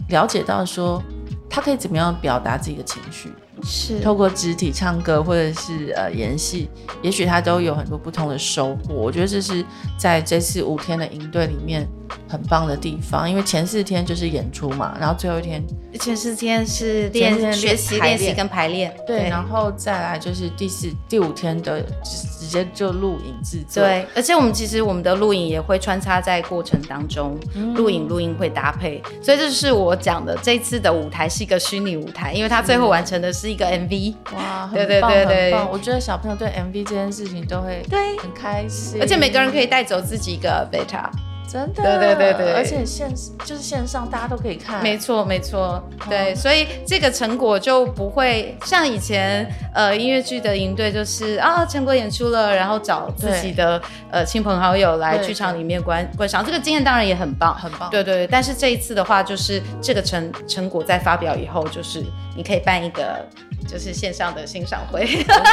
[0.09, 1.01] 了解到说，
[1.49, 3.31] 他可以怎么样表达自己的情绪。
[3.63, 6.69] 是透过肢体唱歌，或者是呃演戏，
[7.01, 8.93] 也许他都有很多不同的收获。
[8.93, 9.63] 我觉得这是
[9.97, 11.87] 在这次五天的营队里面
[12.27, 15.63] 很棒的地方，因为前四天就是演出嘛，然后最后一天
[15.99, 23.83] 前四天是练学习、练习跟排练，对，对，然后再来就是第四、第五天的直接就录影制作。
[23.83, 27.37] 对，而且我们其实我们的录影也会穿插在过程当中，
[27.75, 34.15] 录影录音会搭配，所以这是我讲的这次的舞台是一个虚拟舞台，因为它最后完成的是一个 MV。
[34.33, 38.17] 哇，对对对对，我觉得小朋友对 MV 这件事情都会对。
[38.19, 41.09] 很开心，而且每个人可以带走自己一个 beta。
[41.51, 44.81] 真的，对对对对，而且线就是线上，大家都可以看。
[44.81, 57.89] 没错没错，对，所以这个成果就不会像以前呃音乐剧的营队，就是啊成果演出了，然后找自己的呃亲朋好友来剧场里面观观赏，这个经验当然也很棒，很棒。
[57.89, 62.01] 对对对，但是这一次的话，就是这个成成果在发表以后，就是
[62.37, 63.27] 你可以办一个
[63.67, 65.05] 就是线上的欣赏会，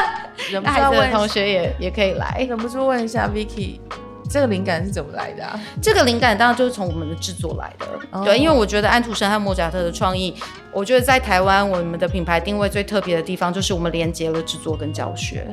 [0.63, 2.47] 那孩子的同学也也可以来。
[2.49, 3.81] 忍不住问一下 Vicky。
[4.29, 5.59] 这个灵感是怎么来的啊？
[5.81, 7.87] 这个灵感当然就是从我们的制作来的。
[8.11, 8.25] Oh.
[8.25, 10.35] 对，因为我觉得安徒生和莫扎特的创意，
[10.73, 15.47] 我觉得在台湾我们的品牌定位最特别的地方，就是我们连接了制作跟教学。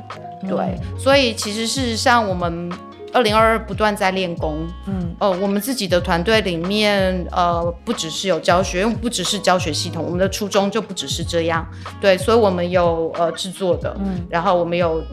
[0.43, 2.71] 嗯、对，所以其实事实上我们
[3.13, 4.67] 二零二二不断在练功。
[4.87, 11.65] 嗯，呃，我们自己的团队里面，呃，不只是有教学，因为不只是教学系统，我们的初衷就不只是这样。
[11.99, 15.03] 对，所以我们有呃制作的，嗯，然后我们有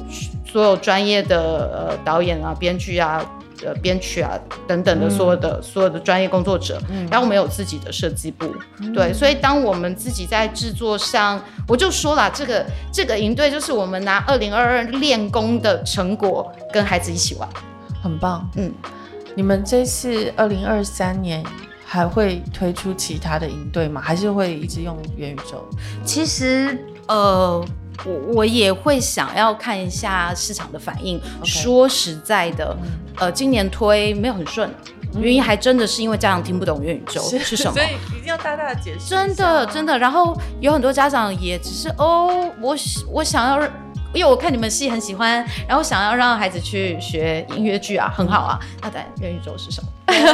[0.45, 3.25] 所有专业的呃导演啊、编剧啊。
[3.65, 17.49] 呃，编曲啊等等的所有的、嗯、所有的专业工作者，嗯、然后我们有自己的设计部，嗯、对，所以当我们自己在制作上，我就说了，这个这个营队就是我们拿二零二二练功的成果跟孩子一起玩，
[18.03, 18.49] 很棒。
[18.57, 18.73] 嗯，
[19.37, 21.45] 你们这次二零二三年
[21.85, 24.01] 还会推出其他的营队吗？
[24.01, 25.65] 还是会一直用元宇宙？
[26.05, 27.65] 其实，呃。
[28.07, 31.21] 我我也会想要看一下市场的反应。
[31.45, 32.89] 说实在的，嗯、
[33.19, 34.69] 呃，今年推没有很顺，
[35.15, 37.87] 嗯、原因还真的是因为家长听不懂元宇宙是，什么，所以
[38.17, 39.09] 一定要大大的解释。
[39.09, 42.77] 真的真的，然后有很多家长也只是哦，我
[43.11, 43.63] 我想要，
[44.15, 48.59] 因为我看你们戏很喜欢，然后想要让孩子去学音乐剧啊，很好啊。
[48.81, 49.89] 那在元宇宙是什么？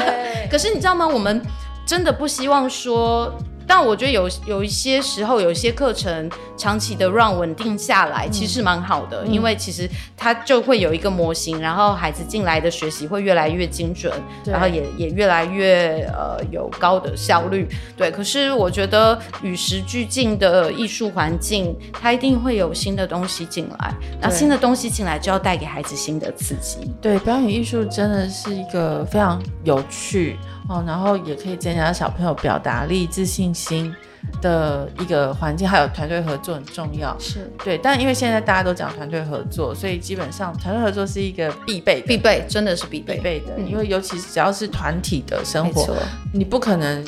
[0.50, 1.06] 可是你知道吗？
[1.06, 1.42] 我们
[1.84, 3.32] 真的不希望说。
[3.68, 14.12] 但我觉得有有一些时候，有一些课程长期的让稳定下来，嗯、其实蛮好的，嗯、因为其实它就会有一个模型，然后孩子进来的学习会越来越精准，
[14.46, 17.68] 然后也也越来越呃有高的效率。
[17.96, 26.90] 对，可是我觉得与时俱进的艺术环境，它一定会有新的东西进来，那新的东西进来就要带给孩子新的刺激。
[27.02, 30.38] 对，表演艺术真的是一个非常有趣。
[30.68, 33.94] 哦，然后也可以增加小朋友表达力、自信心
[34.42, 37.16] 的一个环境，还有团队合作很重要。
[37.18, 43.54] 是对，但因为现在大家都讲团队合作，所以基本上团队合作是一个必备的，必备真的是必备，必备的。
[43.56, 45.96] 嗯、因为尤其是只要是团体的生活，
[46.32, 47.02] 你不可能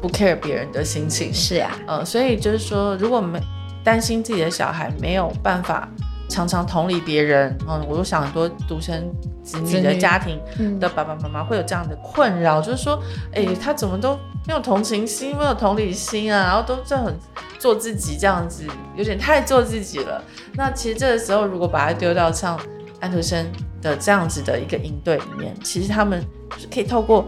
[0.00, 1.32] 不 care 别人的心情。
[1.34, 3.38] 是啊，呃，所以就是说，如果没
[3.84, 5.86] 担心自己的小孩没有办法。
[6.32, 9.12] 常常同理别人，嗯，我就想很多独生
[9.42, 10.40] 子女的家庭
[10.80, 12.98] 的爸爸妈妈会有这样的困扰，嗯、就是说，
[13.32, 17.14] 哎、欸，他怎么都没有同情心，没有同理心啊，然后都就很
[17.58, 18.64] 做自己这样子，
[18.96, 20.24] 有点太做自己了。
[20.54, 22.58] 那其实这个时候，如果把他丢到像
[23.00, 23.46] 安徒生
[23.82, 26.24] 的这样子的一个应对里面，其实他们
[26.72, 27.26] 可以透过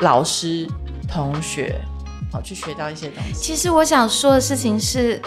[0.00, 0.68] 老师、
[1.08, 1.80] 同学，
[2.30, 3.32] 好去学到一些东西。
[3.32, 5.18] 其实我想说的事情是。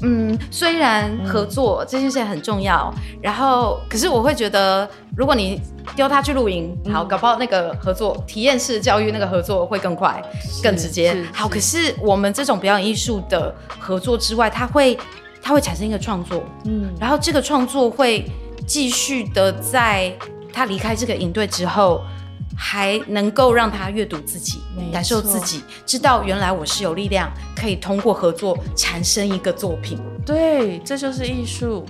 [0.00, 5.60] 嗯，虽然合作这件事很重要，嗯、然后可是我会觉得，如果你
[5.94, 10.22] 丢他去露营，嗯、好，搞不好那个合作体验式教育那个合作会更快、
[10.62, 11.16] 更直接。
[11.32, 14.98] 好，可是我们这种表演艺术的合作之外，它会
[15.42, 18.24] 它会产生一个创作，嗯，然后这个创作会
[18.66, 20.12] 继续的在
[20.52, 22.02] 他离开这个营队之后。
[22.56, 24.60] 还能够让他阅读自己，
[24.92, 29.98] 感受自己，知道原来我是有力量，可以通过合作产生一个作品。
[30.24, 31.86] 对，这就是艺术。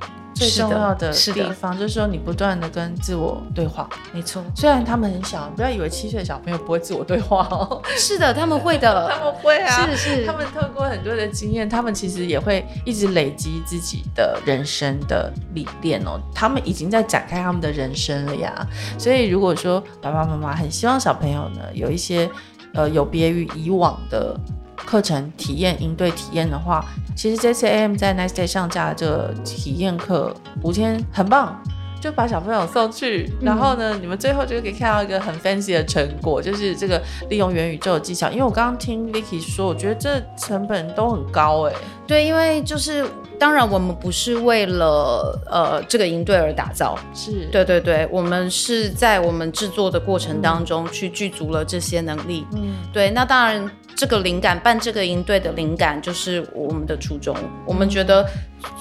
[0.48, 3.88] 最重要的地方就是说，你不断的跟自我对话。
[4.12, 7.80] 没错，虽然他们很小，不要以为七岁的小朋友不会自我对话哦。
[7.96, 9.86] 是的，他们会的， 他们会啊。
[9.86, 16.20] 是是，他们透过很多的经验，他们其实也会一直累积自己的人生的历练哦。
[16.34, 18.66] 他们已经在展开他们的人生了呀。
[18.98, 22.30] 所以，如果说爸爸妈妈很希望小朋友呢，有一些
[22.74, 24.36] 呃有别于以往的。
[24.84, 26.84] 课程体验、营对体验的话，
[27.16, 31.60] 其实这次 AM 在 Nice Day 上架的这个体验课五天很棒，
[32.00, 38.30] 就把小朋友送去，嗯、然后呢，你们最后就可以看到一个很 fancy 的成果，就是这个利用元宇宙的技巧。
[38.30, 41.74] 因为我刚刚听 Vicky 说，我觉得这成本都很高哎。
[42.06, 43.06] 对，因为就是
[43.38, 52.44] 当然我们不是为了呃这个营队而打造，是对对对，我们是在我们制作的过程当中去具足了这些能力。
[52.52, 53.70] 嗯，对，那当然
[54.02, 58.26] 这个灵感办这个营队的灵感就是我们的初衷，嗯、我们觉得。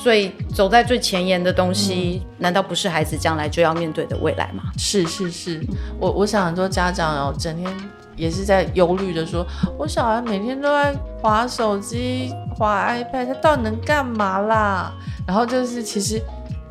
[0.04, 4.62] 最走在最前沿的东西，嗯、难道不是孩子将来就要面对的未来吗？
[4.78, 5.60] 是是是，
[6.00, 7.68] 我我想很多家长哦，整天
[8.16, 9.44] 也是在忧虑的说，
[9.80, 14.94] 我小孩每天都在划手机、划 iPad，他到底能干嘛啦？
[15.26, 16.22] 然后就是其实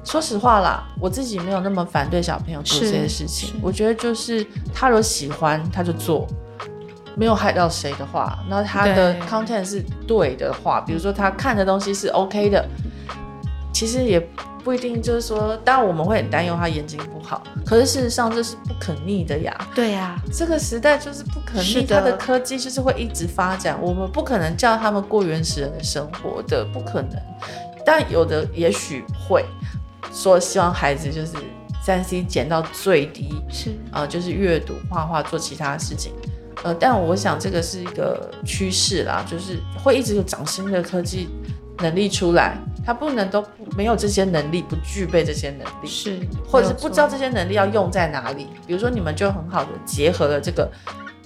[0.05, 6.29] 说实话啦，我自己没有那么反对小朋友做这些事情，我觉得就是他如果喜欢他就做。
[7.21, 12.67] 没有害到谁的话，那他的 content 是对的话，比如说他看的东西是 OK 的，
[13.75, 14.19] 其实也
[14.65, 19.55] 不一定就是说，当然我们会很担忧他眼睛不好，可是事实上这是不可逆的呀。
[19.75, 27.11] 对呀，这个时代就是不可逆，他的科技就是会一直发展，我们不可能叫他们过原始人的生活的，不可能。
[27.85, 29.45] 但有的也许会
[30.11, 31.33] 说，希望孩子就是
[31.83, 36.15] 三 C 减到最低，是啊、呃，就是阅读、画画、做其他事情。
[36.63, 41.29] 呃，但我想这个是一个趋势啦，就是会一直有长新的科技
[41.79, 43.45] 能力出来，他不能都
[43.77, 48.49] 没有这些能力，不具备这些能力，是，或者是不知道这些能力要用在哪里。
[48.67, 50.71] 比如说你们就很好的结合了这个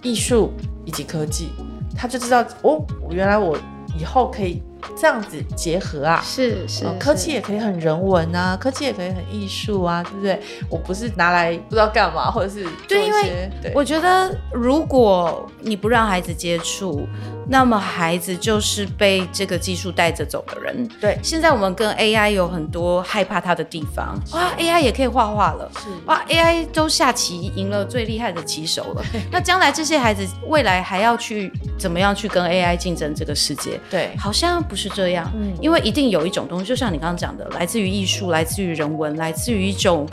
[0.02, 0.52] 艺术
[0.84, 1.50] 以及科技，
[1.96, 3.58] 他就知道哦，原来我
[3.98, 4.62] 以后可以。
[4.96, 10.40] 这样子结合啊，是是，科技也可以很人文啊，科技也可以很艺术啊，对不对？
[10.68, 17.06] 我不是拿来不知道干嘛，或者是对，因为我觉得如果你不让孩子接触。
[17.46, 20.88] 那么孩子就是被这个技术带着走的人。
[20.98, 24.18] 对，现在我们跟 AI 有很多害怕它的地方。
[24.32, 25.70] 哇，AI 也可以画画了。
[25.74, 29.04] 是，哇，AI 都下棋赢了最厉害的棋手了。
[29.30, 33.78] 那将来这些孩子未来还要去怎么样去跟 AI 竞争这个世界？
[33.90, 35.30] 对，好像不是这样。
[35.34, 40.08] 嗯，因为一定有一种东西，就像你刚刚讲的，来自于艺术，来自于人文，来自于一种。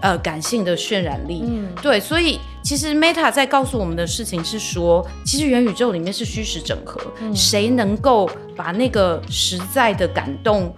[0.00, 10.72] 呃，感性的渲染力，嗯，对，所以其实 Meta 在告诉我们的事情是说，其实元宇宙里面是虚实整合，嗯，谁能够把那个实在的感动。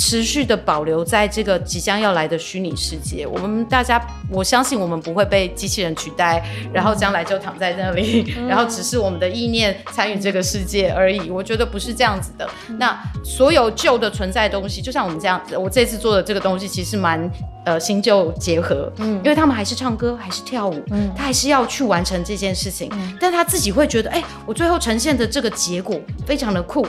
[0.00, 6.42] 持续的保留在这个即将要来的虚拟世界，我们大家，我相信我们不会被机器人取代，
[6.72, 11.28] 然后将来就躺在那里，嗯、然后只是我们的意念参与这个世界而已。
[11.28, 12.48] 我觉得不是这样子的。
[12.70, 17.30] 嗯、那所有旧的存在的东西，就像我们这样子，我这次做的这个东西其实蛮
[17.66, 26.86] 呃新旧结合，嗯，因为他们还是唱歌，还是跳舞，嗯，他还是要去完成这件事情，嗯、但他自己会觉得，哎，我最后呈现的这个结果非常的酷。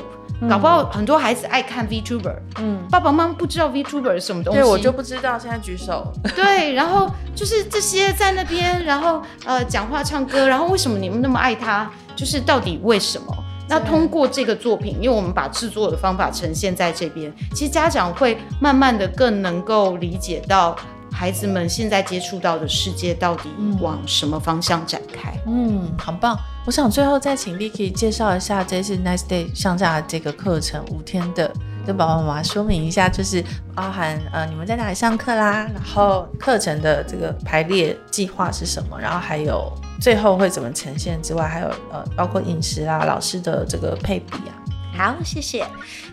[0.50, 6.12] 搞不好很多孩子爱看 VTuber，嗯，爸爸妈妈不知道 VTuber 是什么东西，对，我就不知道，现在举手。
[6.36, 11.90] 对，然后就是这些在那边，然后呃讲话唱歌，然后为什么你们那么爱他？
[12.16, 13.36] 就是到底为什么？
[13.70, 20.76] 那通过这个作品，因为我们把制作的方法呈现在这边，其实家长会慢慢的更能够理解到。
[21.14, 23.50] 孩子们现在接触到的世界到底
[23.82, 25.38] 往什么方向展开？
[25.46, 26.40] 嗯，很棒。
[26.64, 31.52] 我想最后再请 Vicky 介绍一下这次 Nice Day 上架的这个课程，五天的，
[31.86, 33.44] 跟爸爸妈妈说明一下，就是
[33.74, 44.54] 包含呃你们在哪里上课啦，然后课程的这个排列计划是什么，然后还有最后会怎么呈现之外，还有呃包括饮食啊、老师的这个配比啊。
[44.96, 45.66] 好，谢谢。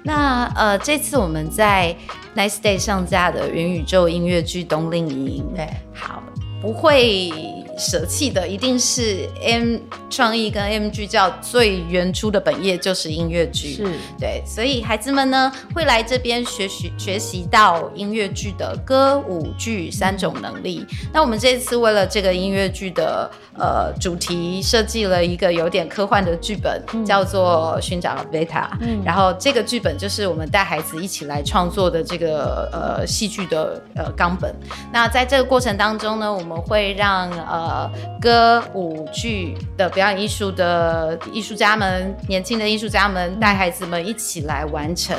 [0.02, 1.94] 那呃，这次我们在
[2.34, 6.22] Nice Day 上架的元宇宙音乐剧《冬令营》，对，好，
[6.62, 7.30] 不会。
[7.78, 9.76] 舍弃的一定是 M
[10.10, 13.84] 创意跟 M 剧教最原初的本业就是音乐剧，是
[14.18, 20.84] 对，所以孩子们呢会来这边学习学习到音乐剧的歌舞剧三种能力。
[20.90, 28.46] 嗯、那我们这次为了这个音乐剧的呃主题设计了一个有点科幻的剧本，嗯、叫做《寻找 Veta》。
[28.80, 34.52] 嗯，然后这个剧本就是我们带孩子一起来创作的这个呃戏剧的呃纲本。
[34.92, 45.14] 那在这个过程当中呢，我们会让呃呃，歌舞剧的表演艺术的艺术家们，年轻的艺术家们带孩子们一起来完成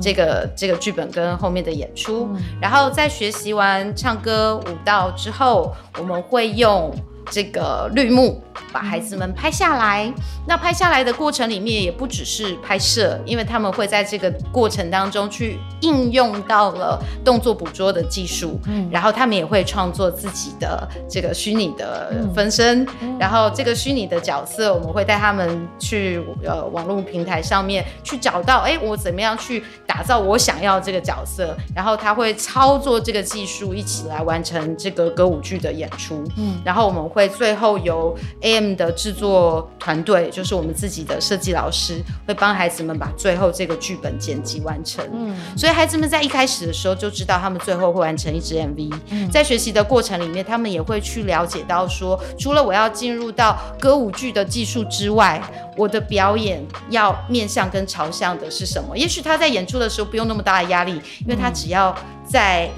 [0.00, 2.28] 这个、嗯、这个剧本跟后面的演出。
[2.34, 6.94] 嗯、然后在学习完唱歌舞蹈之后，我们会用
[7.30, 8.42] 这个绿幕。
[8.72, 10.12] 把孩子们拍下来，
[10.46, 38.68] 那拍下来的过程里面也不只是拍摄，因为他们会在这个过程当中去应用到了动作捕捉的技术，嗯，然后他们也会创作自己的这个虚拟的分身，嗯，然后这个虚拟的角色，我们会带他们去呃网络平台上面去找到，哎，我怎么样去打造我想要这个角色，然后他会操作这个技术一起来完成这个歌舞剧的演出，嗯，然后我们会最后由 AM。
[38.76, 45.04] 的制作团队就是我们自己的设计老师，会帮孩子们把最后这个剧本剪辑完成。
[45.12, 48.92] 嗯，所以孩子们在一开始的时候就知道他们最后会完成一支 MV。
[49.10, 55.42] 嗯，在学习的过程里面，他们也会去了解到说，除了我要进入到歌舞剧的技术之外，
[55.76, 58.96] 我的表演要面向跟朝向的是什么？
[58.96, 61.92] 也许他在演出的时候不用那么大的压力，因为他只要
[62.24, 62.70] 在。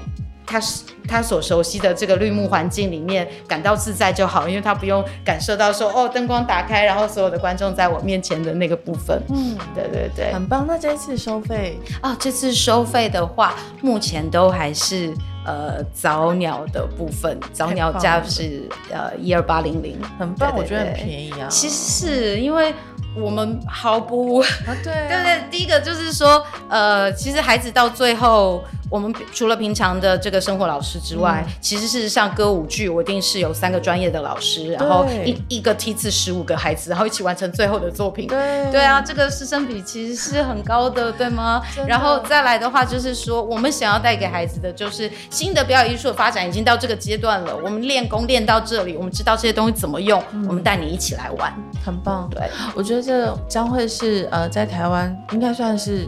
[0.51, 0.61] 他
[1.07, 9.21] 他所熟悉的这个绿幕环境里面感到自在就好，因为他不用感受到说哦，灯光打开，然后所有的观众在我面前的那个部分。
[9.29, 10.65] 嗯，对对对，很棒。
[10.67, 15.13] 那这次收费啊、哦，这次收费的话，目前都还是
[15.45, 21.47] 呃早鸟的部分，早鸟价是呃一二八零零，很棒，我觉得很便宜啊。
[21.49, 22.73] 其实是因为。
[23.13, 24.47] 我们毫不啊，
[24.81, 38.27] 对 对对，第一个就是说，呃，其实孩子到最后，我们除了平常的这个生活老师之外，嗯、其实事实上歌舞剧我一定是有三个专业的老师，然后一一个梯次十五个孩子，然后一起完成最后的作品。
[38.27, 41.61] 对对啊，这个师生比其实是很高的，对吗？
[41.87, 51.53] 然后再来的话，就是说我们想要带给孩子的就是新的表演艺术的发展已经到这个阶段了，我们练功练到这里，我们知道这些东西怎么用，嗯、我们带你一起来玩，
[51.85, 52.27] 很棒。
[52.31, 52.41] 对，
[52.73, 53.01] 我觉得。
[53.01, 56.07] 这将会是呃，在台湾应该算是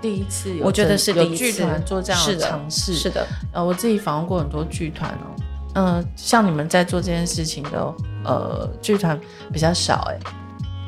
[0.00, 2.94] 第一次有，我觉得是有剧团做这样的尝试。
[2.94, 5.26] 是的，呃，我自己访问过很多剧团哦，
[5.74, 9.18] 嗯、呃，像你们在做这件事情的呃剧团
[9.52, 10.18] 比较少哎，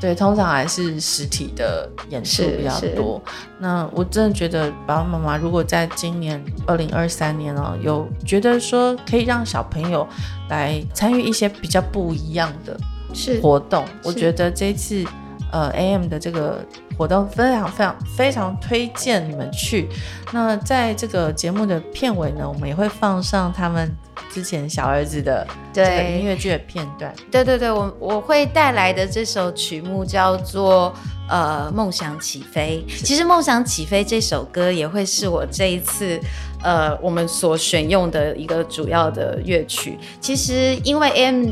[0.01, 3.23] 对，通常还是实体的演出比较多。
[3.59, 10.07] 那我真的觉得爸爸妈妈如果在今年二零二三年哦，有觉得说可以让小朋友
[10.49, 12.77] 来参与一些比较不一样的
[13.41, 15.05] 活动，我觉得这次。
[15.55, 16.67] 呃，AM 的这个
[16.99, 19.89] 活动非常非常非常推荐你们去。
[20.33, 23.89] 那在这个节目的片尾呢，我们也会放上他们
[24.33, 27.15] 之前小儿子的这个音乐剧的片段。
[27.31, 30.93] 对对对，我我会带来的这首曲目叫做
[31.29, 32.85] 呃《梦想起飞》。
[33.05, 36.21] 其实《梦想起飞》这首歌也会是我这一次。
[36.63, 41.51] 呃，我们所选用的一个主要的乐曲，其实因为 AM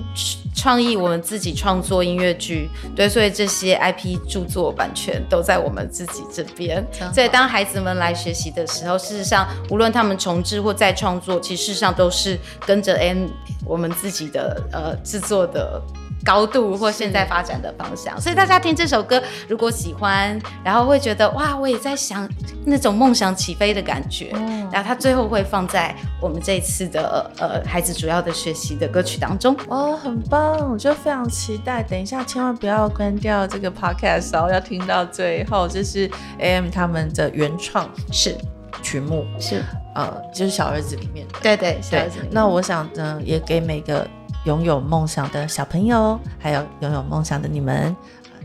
[0.56, 6.82] 创意，我们自己创作音乐剧，对，所以这些 IP 著作版权都在我们自己这边。
[7.12, 13.26] 所以当孩子们来学习的时候，事实上，无论他们重制或再创作，其实事实上都是跟着 AM
[13.66, 15.78] 我们自己的呃制作的。
[16.24, 22.28] 高度或现在发展的方向，所以大家听这首歌，如果喜欢，然后会觉得哇，我也在想
[22.64, 29.56] 那种梦想起飞的感觉，嗯，然后它最后会放在我们这次的呃孩子主要的学习的歌曲当中。
[29.68, 31.82] 哦，很棒，我就非常期待。
[31.82, 38.36] 等一下千万不要关掉这个 podcast 哦，要听到最后，这是 AM 他们的原创是
[38.82, 39.62] 曲目，是
[39.94, 42.18] 呃就是小儿子里面的，对对，小儿子。
[42.30, 44.06] 那我想呢，也给每个。
[44.44, 47.94] 拥有梦想的小朋友，还有拥有梦想的你们，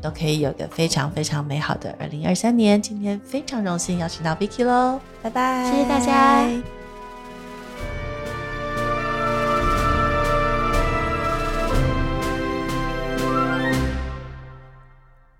[0.01, 2.79] 都可以有个非常非常美好的二零二三年。
[2.79, 6.45] 今天非常荣幸邀请到 Vicky 喽，拜拜，谢谢大家。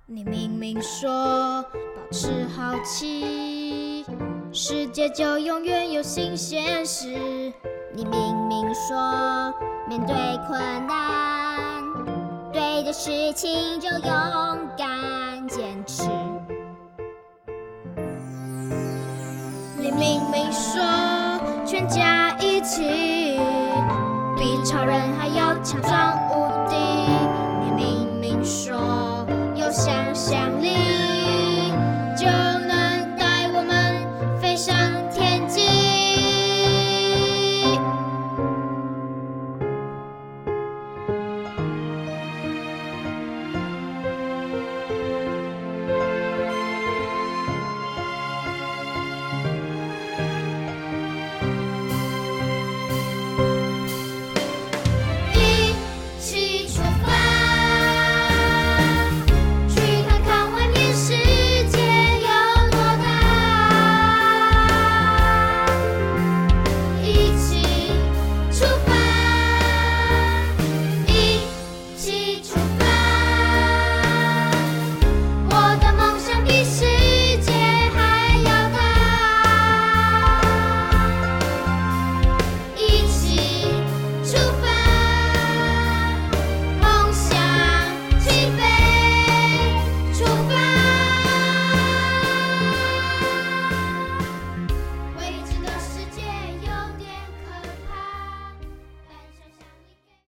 [0.08, 3.67] 你明明说保持好奇，
[4.60, 7.06] 世界就永远有新鲜事。
[7.94, 9.54] 你明明说。
[9.88, 10.16] 面对
[10.48, 11.82] 困难，
[12.52, 16.10] 对的事情就勇敢坚持。
[19.78, 20.82] 你明明说
[21.66, 23.40] 全家一起，
[24.36, 26.76] 比超人还要强壮无敌。
[27.64, 28.77] 你明明说